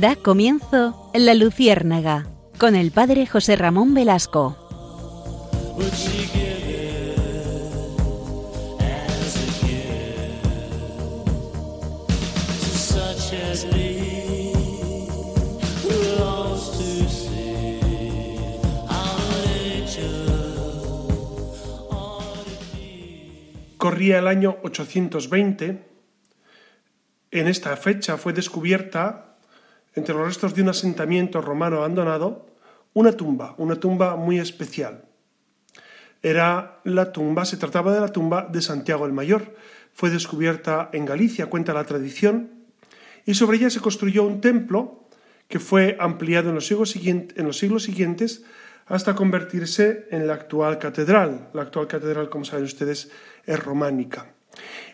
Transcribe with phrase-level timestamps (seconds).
[0.00, 4.56] Da comienzo La Luciérnaga con el padre José Ramón Velasco.
[23.78, 25.88] Corría el año 820.
[27.32, 29.27] En esta fecha fue descubierta,
[29.98, 32.46] entre los restos de un asentamiento romano abandonado,
[32.94, 35.04] una tumba, una tumba muy especial.
[36.22, 39.54] Era la tumba, se trataba de la tumba de Santiago el Mayor.
[39.92, 42.50] Fue descubierta en Galicia, cuenta la tradición,
[43.26, 45.08] y sobre ella se construyó un templo
[45.48, 48.44] que fue ampliado en los siglos, en los siglos siguientes
[48.86, 51.50] hasta convertirse en la actual catedral.
[51.52, 53.10] La actual catedral, como saben ustedes,
[53.44, 54.32] es románica.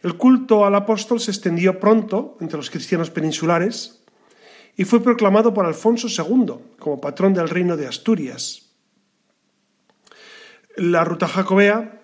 [0.02, 4.03] El culto al apóstol se extendió pronto entre los cristianos peninsulares
[4.76, 8.70] y fue proclamado por Alfonso II como patrón del reino de Asturias.
[10.76, 12.00] La ruta jacobea,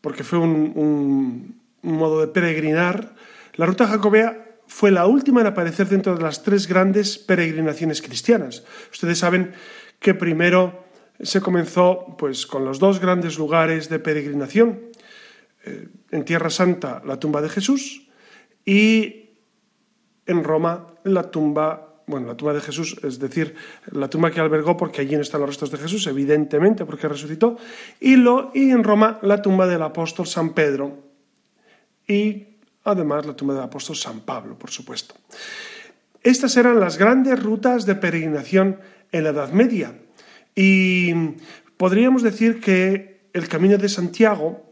[0.00, 3.14] porque fue un, modo de peregrinar,
[3.54, 8.64] la ruta jacobea fue la última en aparecer dentro de las tres grandes peregrinaciones cristianas.
[8.90, 9.52] Ustedes saben
[9.98, 10.84] que primero
[11.20, 14.80] se comenzó pues con los dos grandes lugares de peregrinación,
[15.64, 18.08] eh, en Tierra Santa la tumba de Jesús
[18.64, 19.30] y
[20.26, 23.54] en Roma la tumba, bueno, la tumba de Jesús, es decir,
[23.90, 27.56] la tumba que albergó porque allí no están los restos de Jesús, evidentemente, porque resucitó,
[28.00, 30.98] y, lo, y en Roma la tumba del apóstol San Pedro
[32.06, 32.46] y
[32.84, 35.14] además la tumba del apóstol San Pablo, por supuesto.
[36.22, 38.78] Estas eran las grandes rutas de peregrinación
[39.10, 39.94] en la Edad Media
[40.54, 41.12] y
[41.76, 44.62] podríamos decir que el camino de Santiago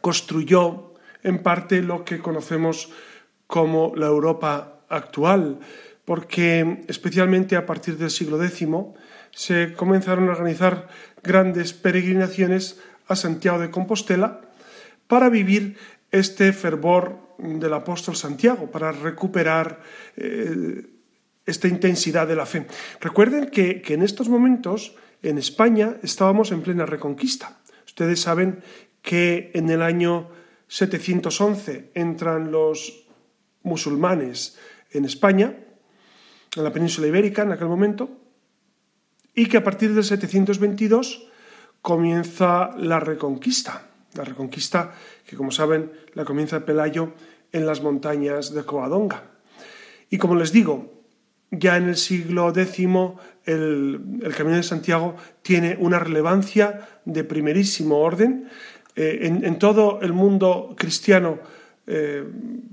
[0.00, 2.90] construyó en parte lo que conocemos
[3.46, 5.58] como la Europa actual,
[6.06, 8.66] porque especialmente a partir del siglo X
[9.34, 10.88] se comenzaron a organizar
[11.22, 14.40] grandes peregrinaciones a Santiago de Compostela
[15.06, 15.76] para vivir
[16.10, 19.82] este fervor del apóstol Santiago, para recuperar
[20.16, 20.86] eh,
[21.44, 22.66] esta intensidad de la fe.
[23.00, 27.58] Recuerden que, que en estos momentos en España estábamos en plena reconquista.
[27.84, 28.62] Ustedes saben
[29.02, 30.30] que en el año
[30.68, 33.06] 711 entran los
[33.62, 34.58] musulmanes
[34.92, 35.65] en España,
[36.56, 38.08] en la península ibérica en aquel momento,
[39.34, 41.28] y que a partir del 722
[41.82, 43.86] comienza la reconquista.
[44.14, 44.94] La reconquista
[45.26, 47.12] que, como saben, la comienza Pelayo
[47.52, 49.22] en las montañas de Covadonga.
[50.10, 50.96] Y como les digo,
[51.50, 52.88] ya en el siglo X
[53.44, 54.00] el,
[54.36, 58.48] Camino de Santiago tiene una relevancia de primerísimo orden
[58.96, 61.38] eh, en, todo el mundo cristiano,
[61.86, 62.24] eh,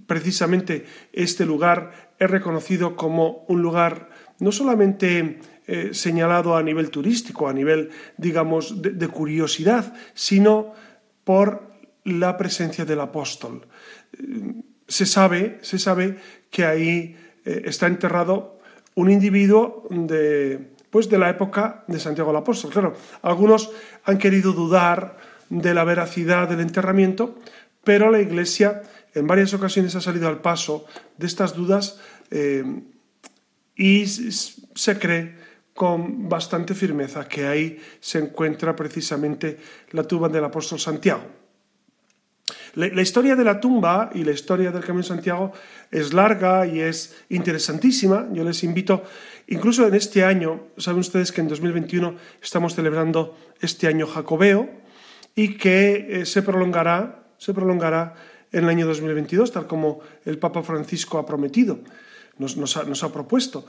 [0.07, 4.09] precisamente este lugar es reconocido como un lugar
[4.39, 10.73] no solamente eh, señalado a nivel turístico, a nivel, digamos, de, curiosidad, sino
[11.23, 11.71] por
[12.03, 13.67] la presencia del apóstol.
[14.87, 16.17] Se sabe, se sabe
[16.49, 18.59] que ahí está enterrado
[18.95, 22.71] un individuo de, pues de la época de Santiago el Apóstol.
[22.71, 22.93] Claro,
[23.23, 23.71] algunos
[24.05, 25.17] han querido dudar
[25.49, 27.35] de la veracidad del enterramiento,
[27.83, 30.85] pero la Iglesia en varias ocasiones ha salido al paso
[31.17, 31.99] de estas dudas
[32.31, 32.63] eh,
[33.75, 35.35] y se cree
[35.73, 39.57] con bastante firmeza que ahí se encuentra precisamente
[39.91, 41.23] la tumba del apóstol Santiago.
[42.75, 45.53] La, historia de la tumba y la historia del Camino Santiago
[45.91, 48.27] es larga y es interesantísima.
[48.33, 49.03] Yo les invito,
[49.47, 54.69] incluso en este año, saben ustedes que en 2021 estamos celebrando este año jacobeo,
[55.35, 58.15] y que eh, se prolongará, se prolongará
[58.53, 61.79] en el año 2022, tal como el Papa Francisco ha prometido,
[62.37, 63.65] nos, nos, ha, propuesto.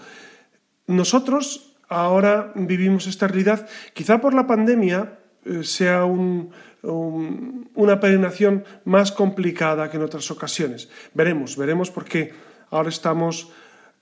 [0.86, 9.90] Nosotros ahora vivimos esta realidad, quizá por la pandemia eh, sea una peregrinación más complicada
[9.90, 10.90] que en otras ocasiones.
[11.14, 12.32] Veremos, veremos porque
[12.70, 13.50] ahora estamos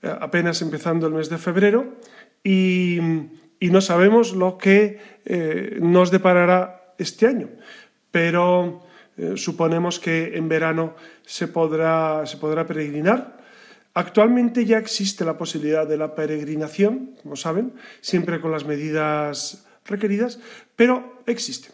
[0.01, 1.95] eh, apenas empezando el mes de febrero
[2.43, 2.99] y,
[3.61, 4.99] no sabemos lo que
[5.79, 7.47] nos deparará este año,
[8.11, 8.83] pero
[9.17, 10.95] eh, suponemos que en verano
[11.25, 13.37] se podrá, se podrá peregrinar.
[13.93, 20.39] Actualmente ya existe la posibilidad de la peregrinación, como saben, siempre con las medidas requeridas,
[20.75, 21.69] pero existe.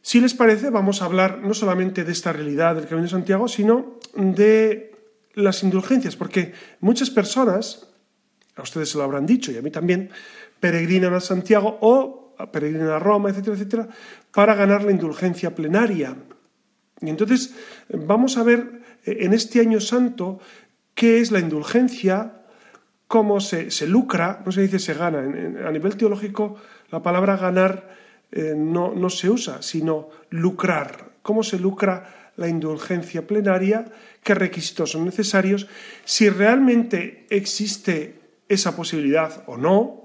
[0.00, 3.48] Si les parece, vamos a hablar no solamente de esta realidad del Camino de Santiago,
[3.48, 4.94] sino de
[5.34, 7.88] las indulgencias, porque muchas personas,
[8.56, 10.10] a ustedes se lo habrán dicho y a mí también,
[10.60, 13.88] peregrinan a Santiago o peregrinar a Roma, etcétera, etcétera,
[14.32, 16.16] para ganar la indulgencia plenaria.
[17.00, 17.54] Y entonces
[17.92, 20.40] vamos a ver eh, en este año santo
[20.94, 22.42] qué es la indulgencia,
[23.06, 26.56] cómo se, lucra, no se dice se gana, a nivel teológico
[26.90, 27.96] la palabra ganar
[28.30, 33.84] eh, no, no se usa, sino lucrar, cómo se lucra la indulgencia plenaria,
[34.22, 35.68] qué requisitos son necesarios,
[36.04, 40.01] si realmente existe esa posibilidad o no,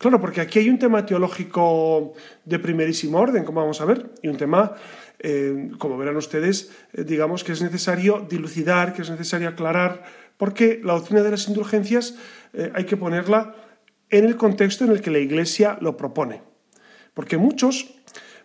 [0.00, 2.14] Claro, porque aquí hay un tema teológico
[2.46, 4.72] de primerísimo orden, como vamos a ver, y un tema,
[5.18, 10.02] eh, como verán ustedes, eh, digamos que es necesario dilucidar, que es necesario aclarar,
[10.38, 12.14] porque la doctrina de las indulgencias
[12.54, 13.54] eh, hay que ponerla
[14.08, 16.40] en el contexto en el que la Iglesia lo propone.
[17.12, 17.92] Porque muchos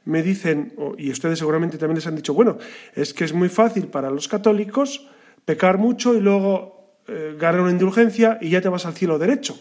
[0.04, 2.58] me dicen, y ustedes seguramente también les han dicho, bueno,
[2.96, 5.08] es que es muy fácil para los católicos
[5.46, 7.00] pecar mucho y luego
[7.40, 9.58] ganar una indulgencia y ya te vas al cielo derecho.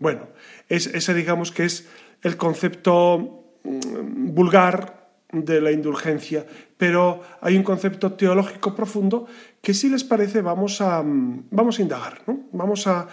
[0.00, 0.28] Bueno,
[0.70, 1.86] ese digamos que es
[2.22, 5.00] el concepto mm, vulgar
[5.32, 6.44] de la indulgencia,
[6.76, 9.26] pero hay un concepto teológico profundo
[9.62, 12.22] que si les parece vamos a, mm, vamos a indagar,
[12.52, 13.08] vamos a,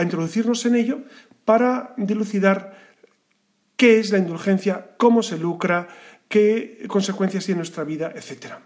[0.00, 0.98] introducirnos en ello
[1.44, 2.76] para dilucidar
[3.76, 5.88] qué es la indulgencia, cómo se lucra,
[6.28, 8.58] qué consecuencias tiene en nuestra vida, etc.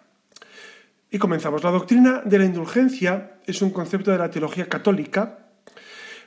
[1.10, 1.64] Y comenzamos.
[1.64, 5.45] La doctrina de la indulgencia es un concepto de la teología católica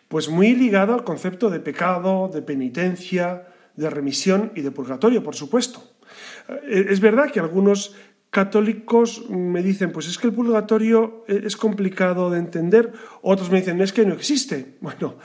[0.10, 5.36] pues muy ligado al concepto de pecado, de penitencia, de remisión y de purgatorio, por
[5.36, 5.82] supuesto.
[6.68, 7.96] Eh, es verdad que algunos
[8.32, 12.92] católicos me dicen, pues es que el purgatorio eh, es complicado de entender,
[13.22, 14.78] otros me dicen, es que no existe.
[14.82, 15.16] Bueno,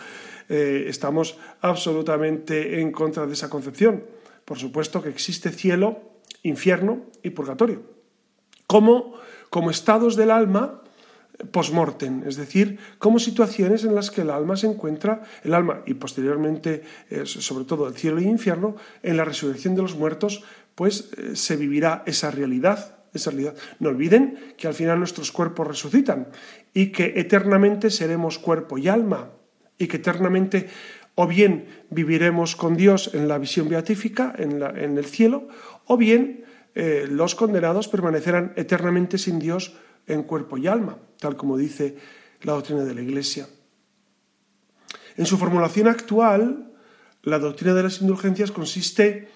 [0.50, 4.04] eh, estamos absolutamente en contra de esa concepción.
[4.44, 7.82] Por supuesto que existe cielo, infierno y purgatorio.
[8.66, 9.14] Como,
[9.48, 10.83] como estados del alma
[11.50, 15.94] post-mortem, es decir, como situaciones en las que el alma se encuentra, el alma y
[15.94, 20.44] posteriormente, eh, sobre todo el cielo y infierno, en la resurrección de los muertos,
[20.74, 23.54] pues eh, se vivirá esa realidad, esa realidad.
[23.80, 26.28] No olviden que al final nuestros cuerpos resucitan
[26.72, 29.30] y que eternamente seremos cuerpo y alma
[29.78, 30.68] y que eternamente
[31.16, 35.46] o bien viviremos con Dios en la visión beatífica, en, en el cielo,
[35.86, 36.44] o bien
[36.74, 41.96] eh, los condenados permanecerán eternamente sin Dios en cuerpo y alma, tal como dice
[42.42, 43.48] la doctrina de la Iglesia.
[45.16, 46.72] En su formulación actual,
[47.22, 49.28] la doctrina de las indulgencias consiste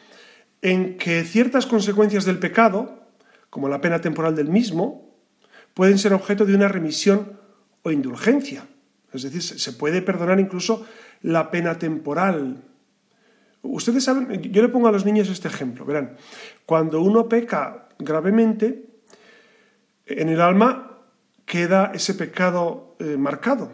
[0.61, 3.07] en que ciertas consecuencias del pecado,
[3.51, 5.15] como la pena temporal del mismo,
[5.75, 7.39] pueden ser objeto de una remisión
[7.83, 8.67] o indulgencia.
[9.13, 10.85] Es decir, se puede perdonar incluso
[11.23, 12.65] la pena temporal.
[13.63, 16.17] Ustedes saben, yo le pongo a los niños este ejemplo, verán,
[16.67, 18.88] cuando uno peca gravemente,
[20.09, 20.99] en el alma
[21.45, 23.71] queda ese pecado eh, marcado.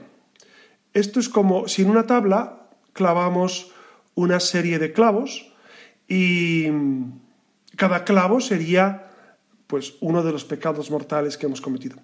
[0.92, 3.72] Esto es como si en una tabla clavamos
[4.14, 5.52] una serie de clavos
[6.06, 6.68] y
[7.76, 9.10] cada clavo sería
[9.66, 11.96] pues uno de los pecados mortales que hemos cometido.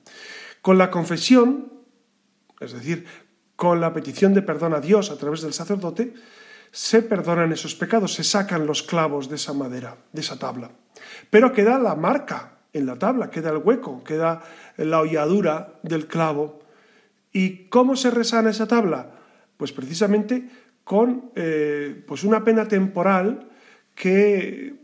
[0.63, 1.73] Con la confesión,
[2.59, 3.07] es decir,
[3.55, 6.15] con la petición de perdón a Dios a través del sacerdote,
[6.73, 10.71] se perdonan esos pecados, se sacan los clavos de esa madera, de esa tabla.
[11.31, 14.43] Pero queda la marca en la tabla, queda el hueco, queda
[14.77, 16.61] la holladura del clavo.
[17.33, 19.11] ¿Y cómo se resana esa tabla?
[19.57, 20.49] Pues precisamente
[20.85, 23.49] con eh, pues una pena temporal
[23.95, 24.75] que,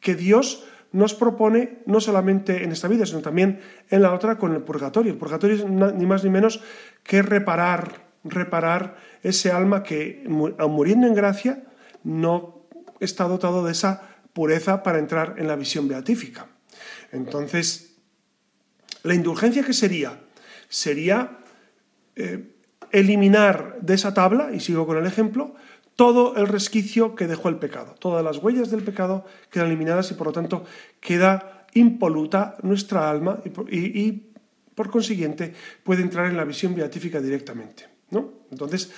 [0.00, 3.60] que Dios nos propone no solamente en esta vida, sino también
[3.90, 5.12] en la otra con el purgatorio.
[5.12, 6.62] El purgatorio es ni más ni menos
[7.02, 11.64] que reparar, reparar ese alma que, muriendo en gracia,
[12.04, 12.62] no
[13.00, 16.46] está dotado de esa pureza para entrar en la visión beatífica.
[17.14, 17.96] Entonces,
[19.02, 20.20] ¿la indulgencia qué sería?
[20.68, 21.38] Sería
[22.16, 22.54] eh,
[22.90, 25.54] eliminar de esa tabla, y sigo con el ejemplo,
[25.96, 27.94] todo el resquicio que dejó el pecado.
[27.98, 30.64] Todas las huellas del pecado quedan eliminadas y por lo tanto
[31.00, 33.38] queda impoluta nuestra alma
[33.70, 34.30] y,
[34.74, 35.54] por consiguiente
[35.84, 37.86] puede entrar en la visión beatífica directamente.
[38.10, 38.32] ¿no?
[38.50, 38.90] Entonces,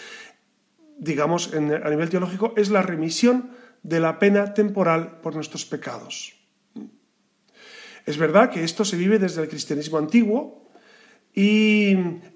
[0.99, 3.51] digamos, a nivel teológico, es la remisión
[3.83, 6.36] de la pena temporal por nuestros pecados.
[8.07, 10.71] Es verdad que esto se vive desde el cristianismo antiguo
[11.35, 11.93] y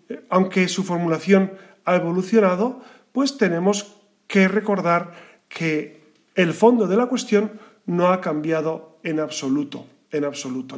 [0.08, 1.52] eh, aunque su formulación
[1.84, 3.96] ha evolucionado, pues tenemos
[4.26, 5.12] que recordar
[5.48, 6.00] que
[6.34, 7.52] el fondo de la cuestión
[7.86, 10.76] no ha cambiado en absoluto, en absoluto.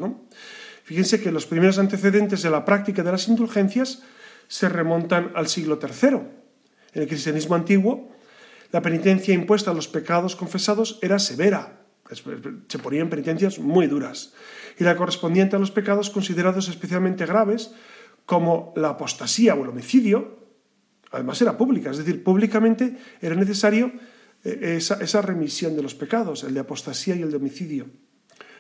[0.85, 4.03] Fíjense que los primeros antecedentes de la práctica de las indulgencias
[4.49, 6.09] se remontan al siglo III.
[6.95, 8.11] En el cristianismo antiguo,
[8.71, 11.82] la penitencia impuesta a los pecados confesados era severa,
[12.15, 14.35] se ponían penitencias muy duras
[14.79, 17.73] y la correspondiente a los pecados considerados especialmente graves,
[18.27, 20.39] como la apostasía o el homicidio,
[21.11, 23.93] además era pública, es decir, públicamente era necesario
[24.45, 27.87] eh, esa, remisión de los pecados, el de apostasía y el de homicidio.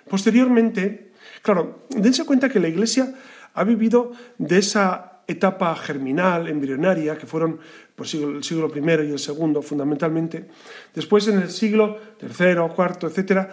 [0.08, 3.14] Posteriormente, claro, dense cuenta que la Iglesia
[3.54, 7.60] ha vivido de esa etapa germinal, embrionaria, que fueron
[7.94, 10.48] pues, el siglo I y el segundo fundamentalmente.
[10.94, 13.48] Después en el siglo III, IV, etc.,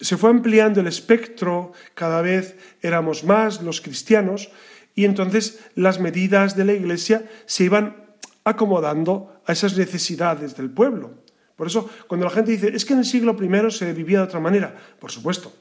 [0.00, 4.50] se fue ampliando el espectro, cada vez éramos más los cristianos
[4.94, 8.08] y entonces las medidas de la Iglesia se iban
[8.44, 11.10] acomodando a esas necesidades del pueblo.
[11.56, 14.24] Por eso, cuando la gente dice, es que en el siglo I se vivía de
[14.24, 15.52] otra manera, por supuesto,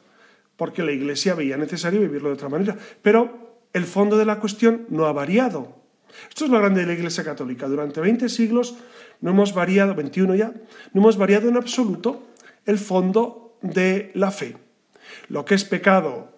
[0.56, 2.78] porque la Iglesia veía necesario vivirlo de otra manera.
[3.02, 5.76] Pero el fondo de la cuestión no ha variado.
[6.30, 7.68] Esto es lo grande de la Iglesia Católica.
[7.68, 8.76] Durante 20 siglos
[9.22, 10.52] no hemos variado, 21 ya,
[10.94, 12.28] no hemos variado en absoluto
[12.66, 14.56] el fondo de la fe.
[15.30, 16.38] Lo que es pecado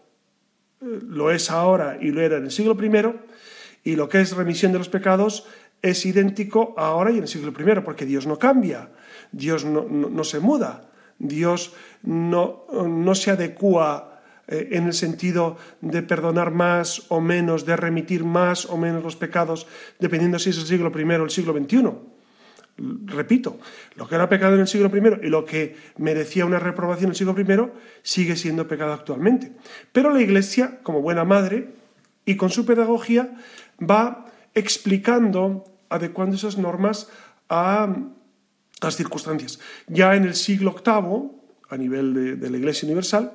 [0.81, 4.36] eh, lo es ahora y lo era en el siglo I, y lo que es
[4.36, 5.48] remisión de los pecados
[5.81, 8.89] es idéntico ahora y en el siglo I, porque Dios no cambia,
[9.31, 14.18] Dios no, se muda, Dios no, no se adecua
[14.50, 19.15] eh, en el sentido de perdonar más o menos, de remitir más o menos los
[19.15, 19.68] pecados,
[20.00, 21.89] dependiendo si es el siglo I o el siglo XXI.
[23.06, 23.60] Repito,
[23.96, 27.12] lo que era pecado en el siglo I y lo que merecía una reprobación en
[27.12, 29.51] el siglo I sigue siendo pecado actualmente.
[29.91, 31.70] Pero la Iglesia, como buena madre
[32.25, 33.36] y con su pedagogía,
[33.79, 34.25] va
[34.56, 37.10] explicando, adecuando esas normas
[37.50, 37.88] a
[38.82, 39.60] las circunstancias.
[39.88, 41.32] Ya en el siglo VIII,
[41.70, 43.34] a nivel de, la Iglesia Universal,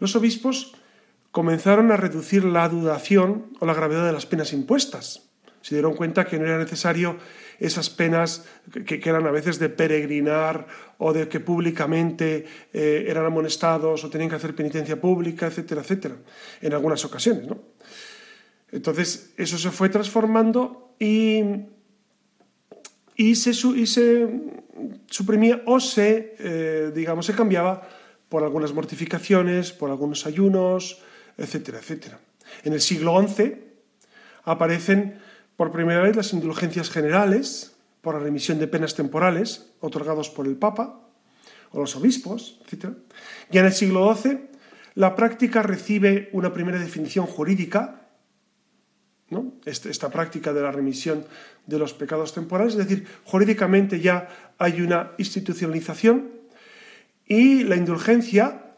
[0.00, 0.74] los obispos
[1.30, 5.30] comenzaron a reducir la dudación o la gravedad de las penas impuestas.
[5.60, 7.18] Se dieron cuenta que no era necesario
[7.60, 8.46] esas penas
[8.86, 10.66] que, eran a veces de peregrinar
[10.96, 16.16] o de que públicamente eh, eran amonestados o tenían que hacer penitencia pública, etcétera, etcétera,
[16.62, 17.46] en algunas ocasiones.
[17.46, 17.60] ¿no?
[18.72, 21.42] Entonces, eso se fue transformando y,
[23.16, 23.52] y, se,
[25.06, 27.86] suprimía o se, eh, digamos, se cambiaba
[28.30, 31.02] por algunas mortificaciones, por algunos ayunos,
[31.36, 32.20] etcétera, etcétera.
[32.64, 33.56] En el siglo XI
[34.44, 35.18] aparecen
[35.56, 40.56] por primera vez las indulgencias generales por la remisión de penas temporales otorgados por el
[40.56, 41.00] Papa
[41.72, 42.94] o los obispos, etc.
[43.50, 44.48] Ya en el siglo XII
[44.94, 48.00] la práctica recibe una primera definición jurídica
[49.64, 51.24] este, esta práctica de la remisión
[51.66, 56.39] de los pecados temporales, es decir, jurídicamente ya hay una institucionalización
[57.30, 58.74] y la indulgencia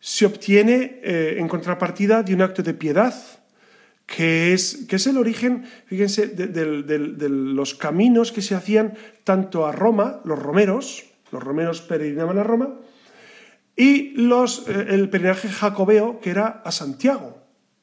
[0.00, 3.14] se obtiene eh, en contrapartida de un acto de piedad,
[4.06, 9.72] que es, que es el origen, fíjense, de, los caminos que se hacían tanto a
[9.72, 12.80] Roma, los romeros, los romeros peregrinaban a Roma,
[13.76, 17.36] y los, eh, el peregrinaje jacobeo, que era a Santiago.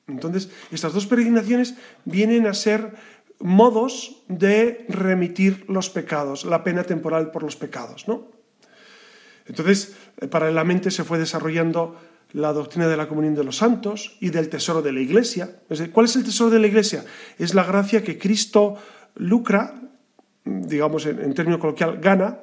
[0.07, 2.95] Entonces, estas dos peregrinaciones vienen a ser
[3.39, 8.36] modos de remitir los pecados, la pena temporal por los pecados, ¿no?
[9.47, 11.95] Entonces, eh, paralelamente se fue desarrollando
[12.33, 15.59] la doctrina de la comunión de los santos y del tesoro de la Iglesia.
[15.91, 17.05] ¿Cuál es el tesoro de la Iglesia?
[17.37, 18.75] Es la gracia que Cristo
[19.15, 19.73] lucra,
[20.43, 22.39] digamos en, término coloquial, gana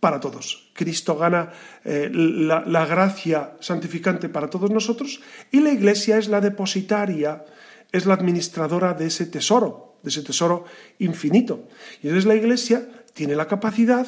[0.00, 0.70] para todos.
[0.74, 1.50] Cristo gana
[1.84, 7.44] eh, la, gracia santificante para todos nosotros y la Iglesia es la depositaria,
[7.90, 10.64] es la administradora de ese tesoro, de ese tesoro
[10.98, 11.68] infinito.
[12.02, 14.06] Y entonces la Iglesia tiene la capacidad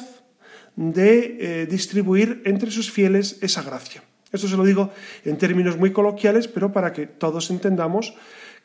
[0.75, 4.03] de eh, distribuir entre sus fieles esa gracia.
[4.31, 4.91] Esto se lo digo
[5.23, 8.13] en términos muy coloquiales, pero para que todos entendamos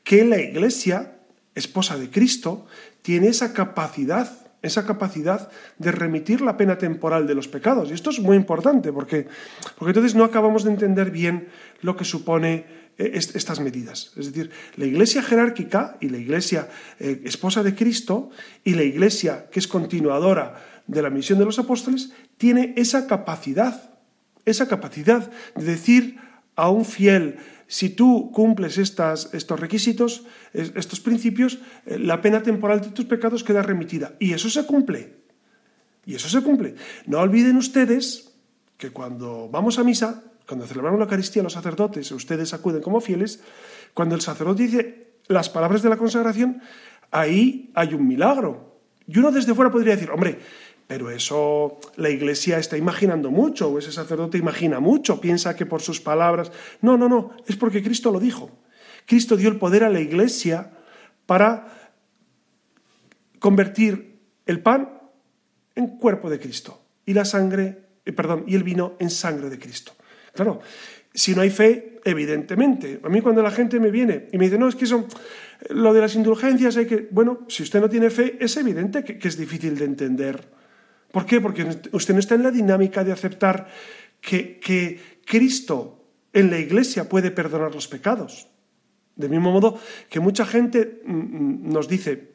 [0.03, 1.19] que la Iglesia,
[1.55, 2.67] esposa de Cristo,
[3.03, 7.91] tiene esa capacidad esa capacidad de remitir la pena temporal de los pecados.
[7.91, 9.27] Y esto es muy importante porque,
[9.79, 11.49] porque entonces no acabamos de entender bien
[11.81, 12.67] lo que supone
[12.99, 14.13] eh, estas medidas.
[14.17, 18.31] Es decir, la iglesia jerárquica y la iglesia eh, esposa de Cristo
[18.65, 23.95] y la iglesia que es continuadora de la misión de los apóstoles tiene esa capacidad,
[24.45, 26.19] esa capacidad de decir
[26.57, 32.81] a un fiel, si tú cumples estas, estos requisitos, estos principios, eh, la pena temporal
[32.81, 34.17] de tus pecados queda remitida.
[34.19, 35.15] Y eso se cumple.
[36.05, 36.75] Y eso se cumple.
[37.07, 38.35] No olviden ustedes
[38.77, 43.41] que cuando vamos a misa, cuando celebramos la Eucaristía los sacerdotes, ustedes acuden como fieles,
[43.95, 46.61] cuando el sacerdote dice las palabras de la consagración,
[47.13, 48.71] ahí hay un milagro.
[49.07, 50.39] Y uno desde fuera podría decir, hombre,
[50.91, 55.83] pero eso la iglesia está imaginando mucho, o ese sacerdote imagina mucho, piensa que por
[55.83, 56.51] sus palabras.
[56.83, 58.51] No, no, no, es porque Cristo lo dijo.
[59.07, 60.73] Cristo dio el poder a la iglesia
[61.27, 61.93] para
[63.39, 64.99] convertir el pan
[65.77, 69.61] en cuerpo de Cristo y la sangre, eh, perdón, y el vino en sangre de
[69.61, 69.93] Cristo.
[70.35, 70.61] Claro,
[71.15, 72.99] si no hay fe, evidentemente.
[73.05, 75.07] A mí cuando la gente me viene y me dice, no, es que eso,
[75.69, 79.29] lo de las indulgencias hay que, bueno, si usted no tiene fe, es evidente que
[79.29, 80.59] es difícil de entender
[81.11, 81.41] ¿Por qué?
[81.41, 83.69] Porque usted no está en la dinámica de aceptar
[84.21, 88.49] que, Cristo en la iglesia puede perdonar los pecados.
[89.17, 92.33] De mismo modo que mucha gente mm, mm, nos dice,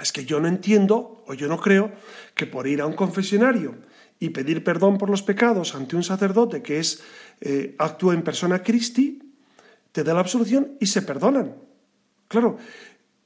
[0.00, 1.92] es que yo no entiendo o yo no creo
[2.34, 3.78] que por ir a un confesionario
[4.18, 7.02] y pedir perdón por los pecados ante un sacerdote que es
[7.40, 9.18] eh, actúa en persona Christi,
[9.92, 11.56] te da la absolución y se perdonan.
[12.28, 12.58] Claro,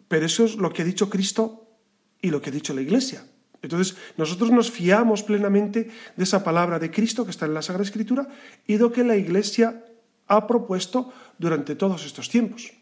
[0.09, 1.77] pero eso es lo que ha dicho Cristo
[2.23, 3.25] y lo que ha dicho la Iglesia.
[3.65, 7.85] Entonces, nosotros nos fiamos plenamente de esa palabra de Cristo que está en la Sagrada
[7.85, 8.29] Escritura
[8.67, 9.85] y de lo que la Iglesia
[10.29, 12.73] ha propuesto durante todos estos tiempos.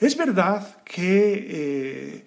[0.00, 2.24] Es verdad que, eh,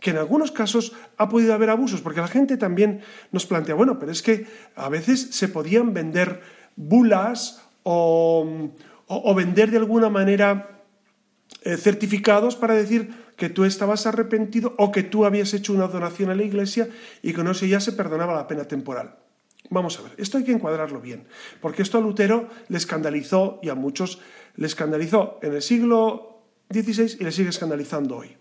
[0.00, 3.02] que en algunos casos ha podido haber abusos, porque la gente también
[3.32, 6.40] nos plantea, bueno, pero es que a veces se podían vender
[6.76, 8.70] bulas o,
[9.06, 10.84] o, vender de alguna manera
[11.62, 16.28] eh, certificados para decir que tú estabas arrepentido o que tú habías hecho una donación
[16.28, 16.88] a la iglesia
[17.22, 19.14] y que no sé, ya se perdonaba la pena temporal.
[19.70, 21.24] Vamos a ver, esto hay que encuadrarlo bien,
[21.60, 24.20] porque esto a Lutero le escandalizó y a muchos
[24.56, 28.36] le escandalizó en el siglo XVI y le sigue escandalizando hoy.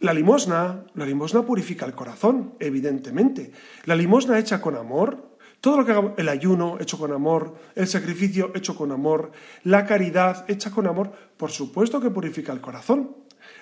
[0.00, 3.52] La limosna, la limosna purifica el corazón, evidentemente.
[3.86, 7.86] La limosna hecha con amor todo lo que hagamos, el ayuno hecho con amor, el
[7.86, 9.30] sacrificio hecho con amor,
[9.64, 13.14] la caridad hecha con amor, por supuesto que purifica el corazón.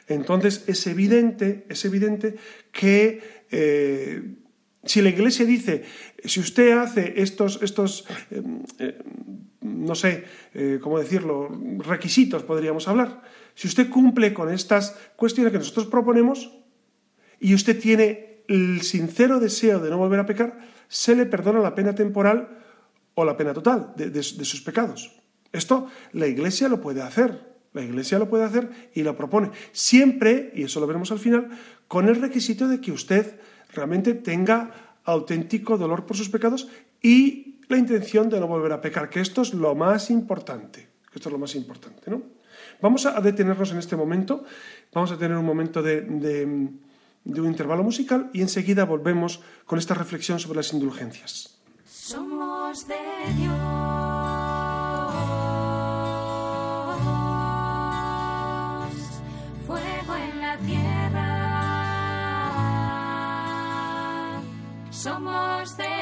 [0.08, 2.36] Entonces es evidente, es evidente
[2.72, 4.34] que eh,
[4.84, 5.84] si la Iglesia dice,
[6.24, 8.42] si usted hace estos, estos eh,
[8.78, 8.98] eh,
[9.60, 10.24] no sé,
[10.80, 13.22] cómo decirlo, requisitos, podríamos hablar,
[13.54, 16.56] si usted cumple con estas cuestiones que nosotros proponemos
[17.40, 21.74] y usted tiene el sincero deseo de no volver a pecar, se le perdona la
[21.74, 22.48] pena temporal
[23.14, 25.20] o la pena total de, sus pecados.
[25.52, 27.48] Esto la Iglesia lo puede hacer.
[27.78, 29.50] La Iglesia lo puede hacer y lo propone.
[29.73, 31.49] Siempre, y eso lo veremos al final,
[31.86, 33.38] con el requisito de que usted
[33.73, 36.69] realmente tenga auténtico dolor por sus pecados
[37.00, 40.88] y la intención de no volver a pecar, que esto es lo más importante.
[41.14, 42.23] esto es lo más importante, ¿no?
[42.80, 44.45] Vamos a detenernos en este momento,
[44.93, 46.02] vamos a tener un momento de
[47.28, 51.58] de un intervalo musical y enseguida volvemos con esta reflexión sobre las indulgencias.
[51.86, 52.95] Somos de
[53.36, 53.68] Dios,
[64.99, 65.98] Somos de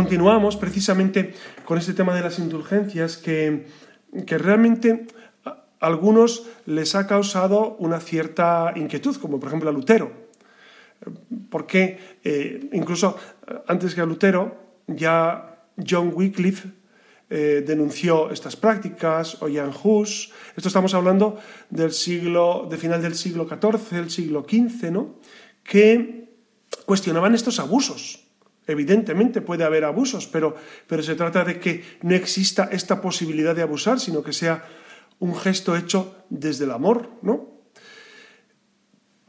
[0.00, 1.34] continuamos precisamente
[1.66, 3.66] con este tema de las indulgencias que,
[4.26, 5.06] que realmente
[5.44, 10.10] a algunos les ha causado una cierta inquietud, como por ejemplo a Lutero.
[11.50, 16.70] Porque eh, incluso eh, antes que a Lutero, ya John Wycliffe
[17.28, 20.32] eh, denunció estas prácticas, o Jan Hus.
[20.56, 25.20] Esto estamos hablando del siglo, de final del siglo XIV, el siglo XV, ¿no?
[25.62, 26.32] que
[26.86, 28.19] cuestionaban estos abusos.
[28.70, 30.54] Evidentemente puede haber abusos, pero,
[30.86, 34.64] pero se trata de que no exista esta posibilidad de abusar, sino que sea
[35.18, 37.48] un gesto hecho desde el amor, ¿no?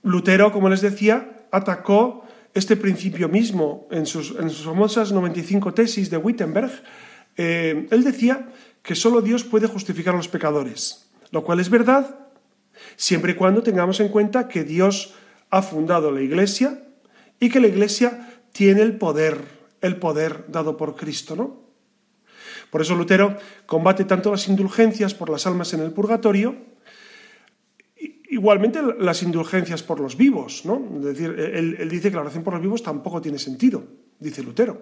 [0.04, 6.10] Lutero, como les decía, atacó este principio mismo en sus, en sus famosas 95 tesis
[6.10, 6.72] de Wittenberg.
[7.38, 8.50] Eh, él decía
[8.82, 12.30] que solo Dios puede justificar a los pecadores, lo cual es verdad
[12.96, 15.14] siempre y cuando tengamos en cuenta que Dios
[15.50, 16.82] ha fundado la Iglesia
[17.40, 18.31] y que la Iglesia
[18.62, 19.42] tiene el poder,
[19.82, 21.62] el poder dado por Cristo, ¿no?
[22.70, 26.56] Por eso Lutero combate tanto las indulgencias por las almas en el purgatorio,
[28.30, 30.80] igualmente las indulgencias por los vivos, ¿no?
[30.98, 33.84] Es decir, él, él dice que la oración por los vivos tampoco tiene sentido,
[34.20, 34.80] dice Lutero.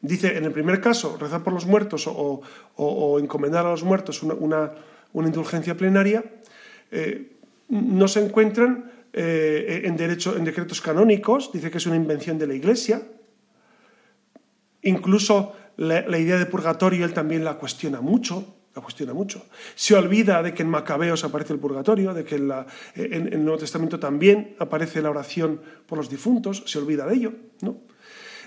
[0.00, 4.34] Dice, en el primer caso, rezar por los muertos o, encomendar a los muertos una,
[4.34, 4.74] una,
[5.12, 6.22] una indulgencia plenaria,
[6.92, 7.32] eh,
[7.68, 12.54] no se encuentran eh, en, en decretos canónicos, dice que es una invención de la
[12.54, 13.02] Iglesia.
[14.82, 19.46] Incluso la, idea de purgatorio él también la cuestiona mucho, la cuestiona mucho.
[19.74, 22.52] Se olvida de que en Macabeos aparece el purgatorio, de que en,
[22.94, 27.32] en el Nuevo Testamento también aparece la oración por los difuntos, se olvida de ello.
[27.62, 27.78] ¿no?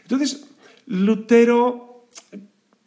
[0.04, 0.48] Entonces,
[0.88, 2.08] Lutero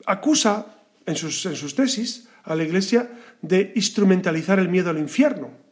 [0.07, 0.67] acusa
[1.07, 3.11] en sus, en sus tesis a la Iglesia
[3.43, 5.64] de instrumentalizar el miedo al infierno.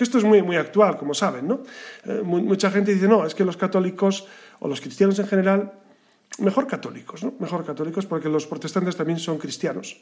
[0.00, 1.62] Esto es muy, muy actual, como saben, ¿no?
[2.04, 4.26] Eh, mucha gente dice, no, es que los católicos
[4.58, 5.72] o los cristianos en general,
[6.38, 7.34] mejor católicos, ¿no?
[7.38, 10.00] Mejor católicos porque los protestantes también son cristianos.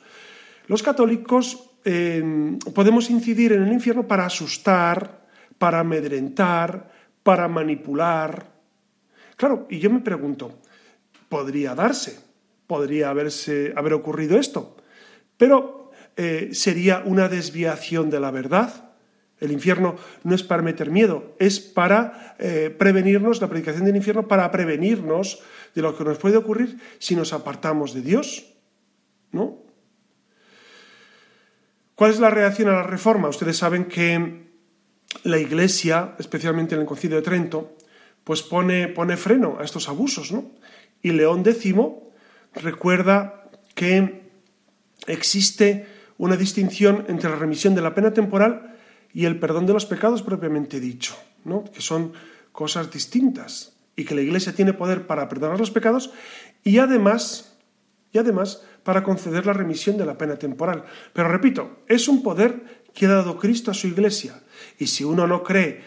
[0.66, 5.26] Los católicos eh, podemos incidir en el infierno para asustar,
[5.58, 6.90] para amedrentar,
[7.22, 8.46] para manipular.
[9.36, 10.58] Claro, y yo me pregunto,
[11.28, 12.20] podría darse,
[12.66, 14.76] podría haberse, haber ocurrido esto,
[15.36, 18.87] pero eh, sería una desviación de la verdad.
[19.40, 24.26] El infierno no es para meter miedo, es para eh, prevenirnos, la predicación del infierno,
[24.26, 25.40] para prevenirnos
[25.74, 28.54] de lo que nos puede ocurrir si nos apartamos de Dios.
[29.30, 29.62] ¿No?
[31.94, 33.28] ¿Cuál es la reacción a la reforma?
[33.28, 34.48] Ustedes saben que
[35.24, 37.76] la Iglesia, especialmente en el Concilio de Trento,
[38.24, 40.52] pues pone, pone freno a estos abusos, ¿no?
[41.02, 41.74] Y León X
[42.54, 44.30] recuerda que
[45.06, 45.86] existe
[46.18, 48.77] una distinción entre la remisión de la pena temporal
[49.18, 51.64] y el perdón de los pecados propiamente dicho, ¿no?
[51.64, 52.12] que son
[52.52, 56.12] cosas distintas y que la Iglesia tiene poder para perdonar los pecados
[56.62, 57.58] y además,
[58.12, 60.84] y además para conceder la remisión de la pena temporal.
[61.12, 64.40] Pero repito, es un poder que ha dado Cristo a su Iglesia
[64.78, 65.82] y si uno no cree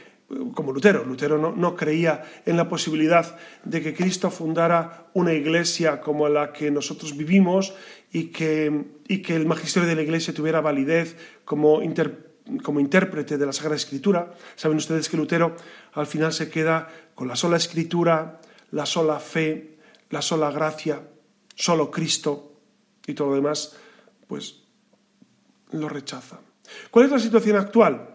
[0.53, 1.05] como Lutero.
[1.05, 6.51] Lutero no, no, creía en la posibilidad de que Cristo fundara una iglesia como la
[6.51, 7.73] que nosotros vivimos
[8.11, 11.15] y que, y que el magisterio de la iglesia tuviera validez
[11.45, 12.30] como, inter,
[12.63, 14.33] como intérprete de la Sagrada Escritura.
[14.55, 15.55] Saben ustedes que Lutero
[15.93, 18.39] al final se queda con la sola Escritura,
[18.71, 19.77] la sola fe,
[20.09, 21.01] la sola gracia,
[21.55, 22.53] solo Cristo
[23.05, 23.75] y todo lo demás,
[24.27, 24.63] pues
[25.71, 26.39] lo rechaza.
[26.89, 28.09] ¿Cuál es la situación actual?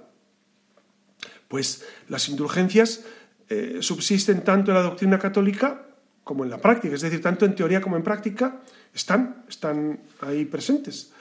[1.49, 3.05] Pues las indulgencias
[3.49, 5.87] eh, subsisten tanto en la doctrina católica
[6.25, 8.61] como en la práctica, es decir, tanto en teoría como en práctica
[8.93, 11.13] están, están ahí presentes.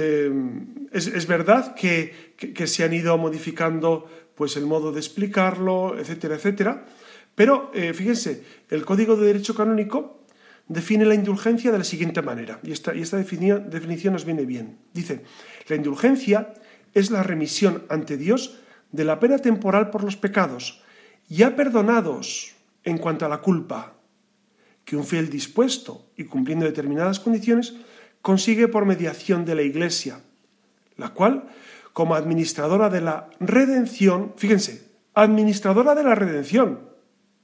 [0.00, 0.30] Eh,
[0.92, 2.14] es, verdad que,
[2.66, 6.86] se han ido modificando pues, el modo de explicarlo, etcétera, etcétera,
[7.34, 10.22] pero eh, fíjense, el Código de Derecho Canónico
[10.68, 14.44] define la indulgencia de la siguiente manera, y esta, y esta definición, definición nos viene
[14.44, 14.78] bien.
[14.94, 15.24] Dice,
[15.66, 16.54] la indulgencia
[16.94, 18.60] es la remisión ante Dios
[18.92, 20.82] de la pena temporal por los pecados,
[21.28, 23.94] ya perdonados en cuanto a la culpa,
[24.84, 27.74] que un fiel dispuesto y cumpliendo determinadas condiciones
[28.22, 30.20] consigue por mediación de la Iglesia,
[30.96, 31.48] la cual,
[31.92, 36.80] como administradora de la redención, fíjense, administradora de la redención,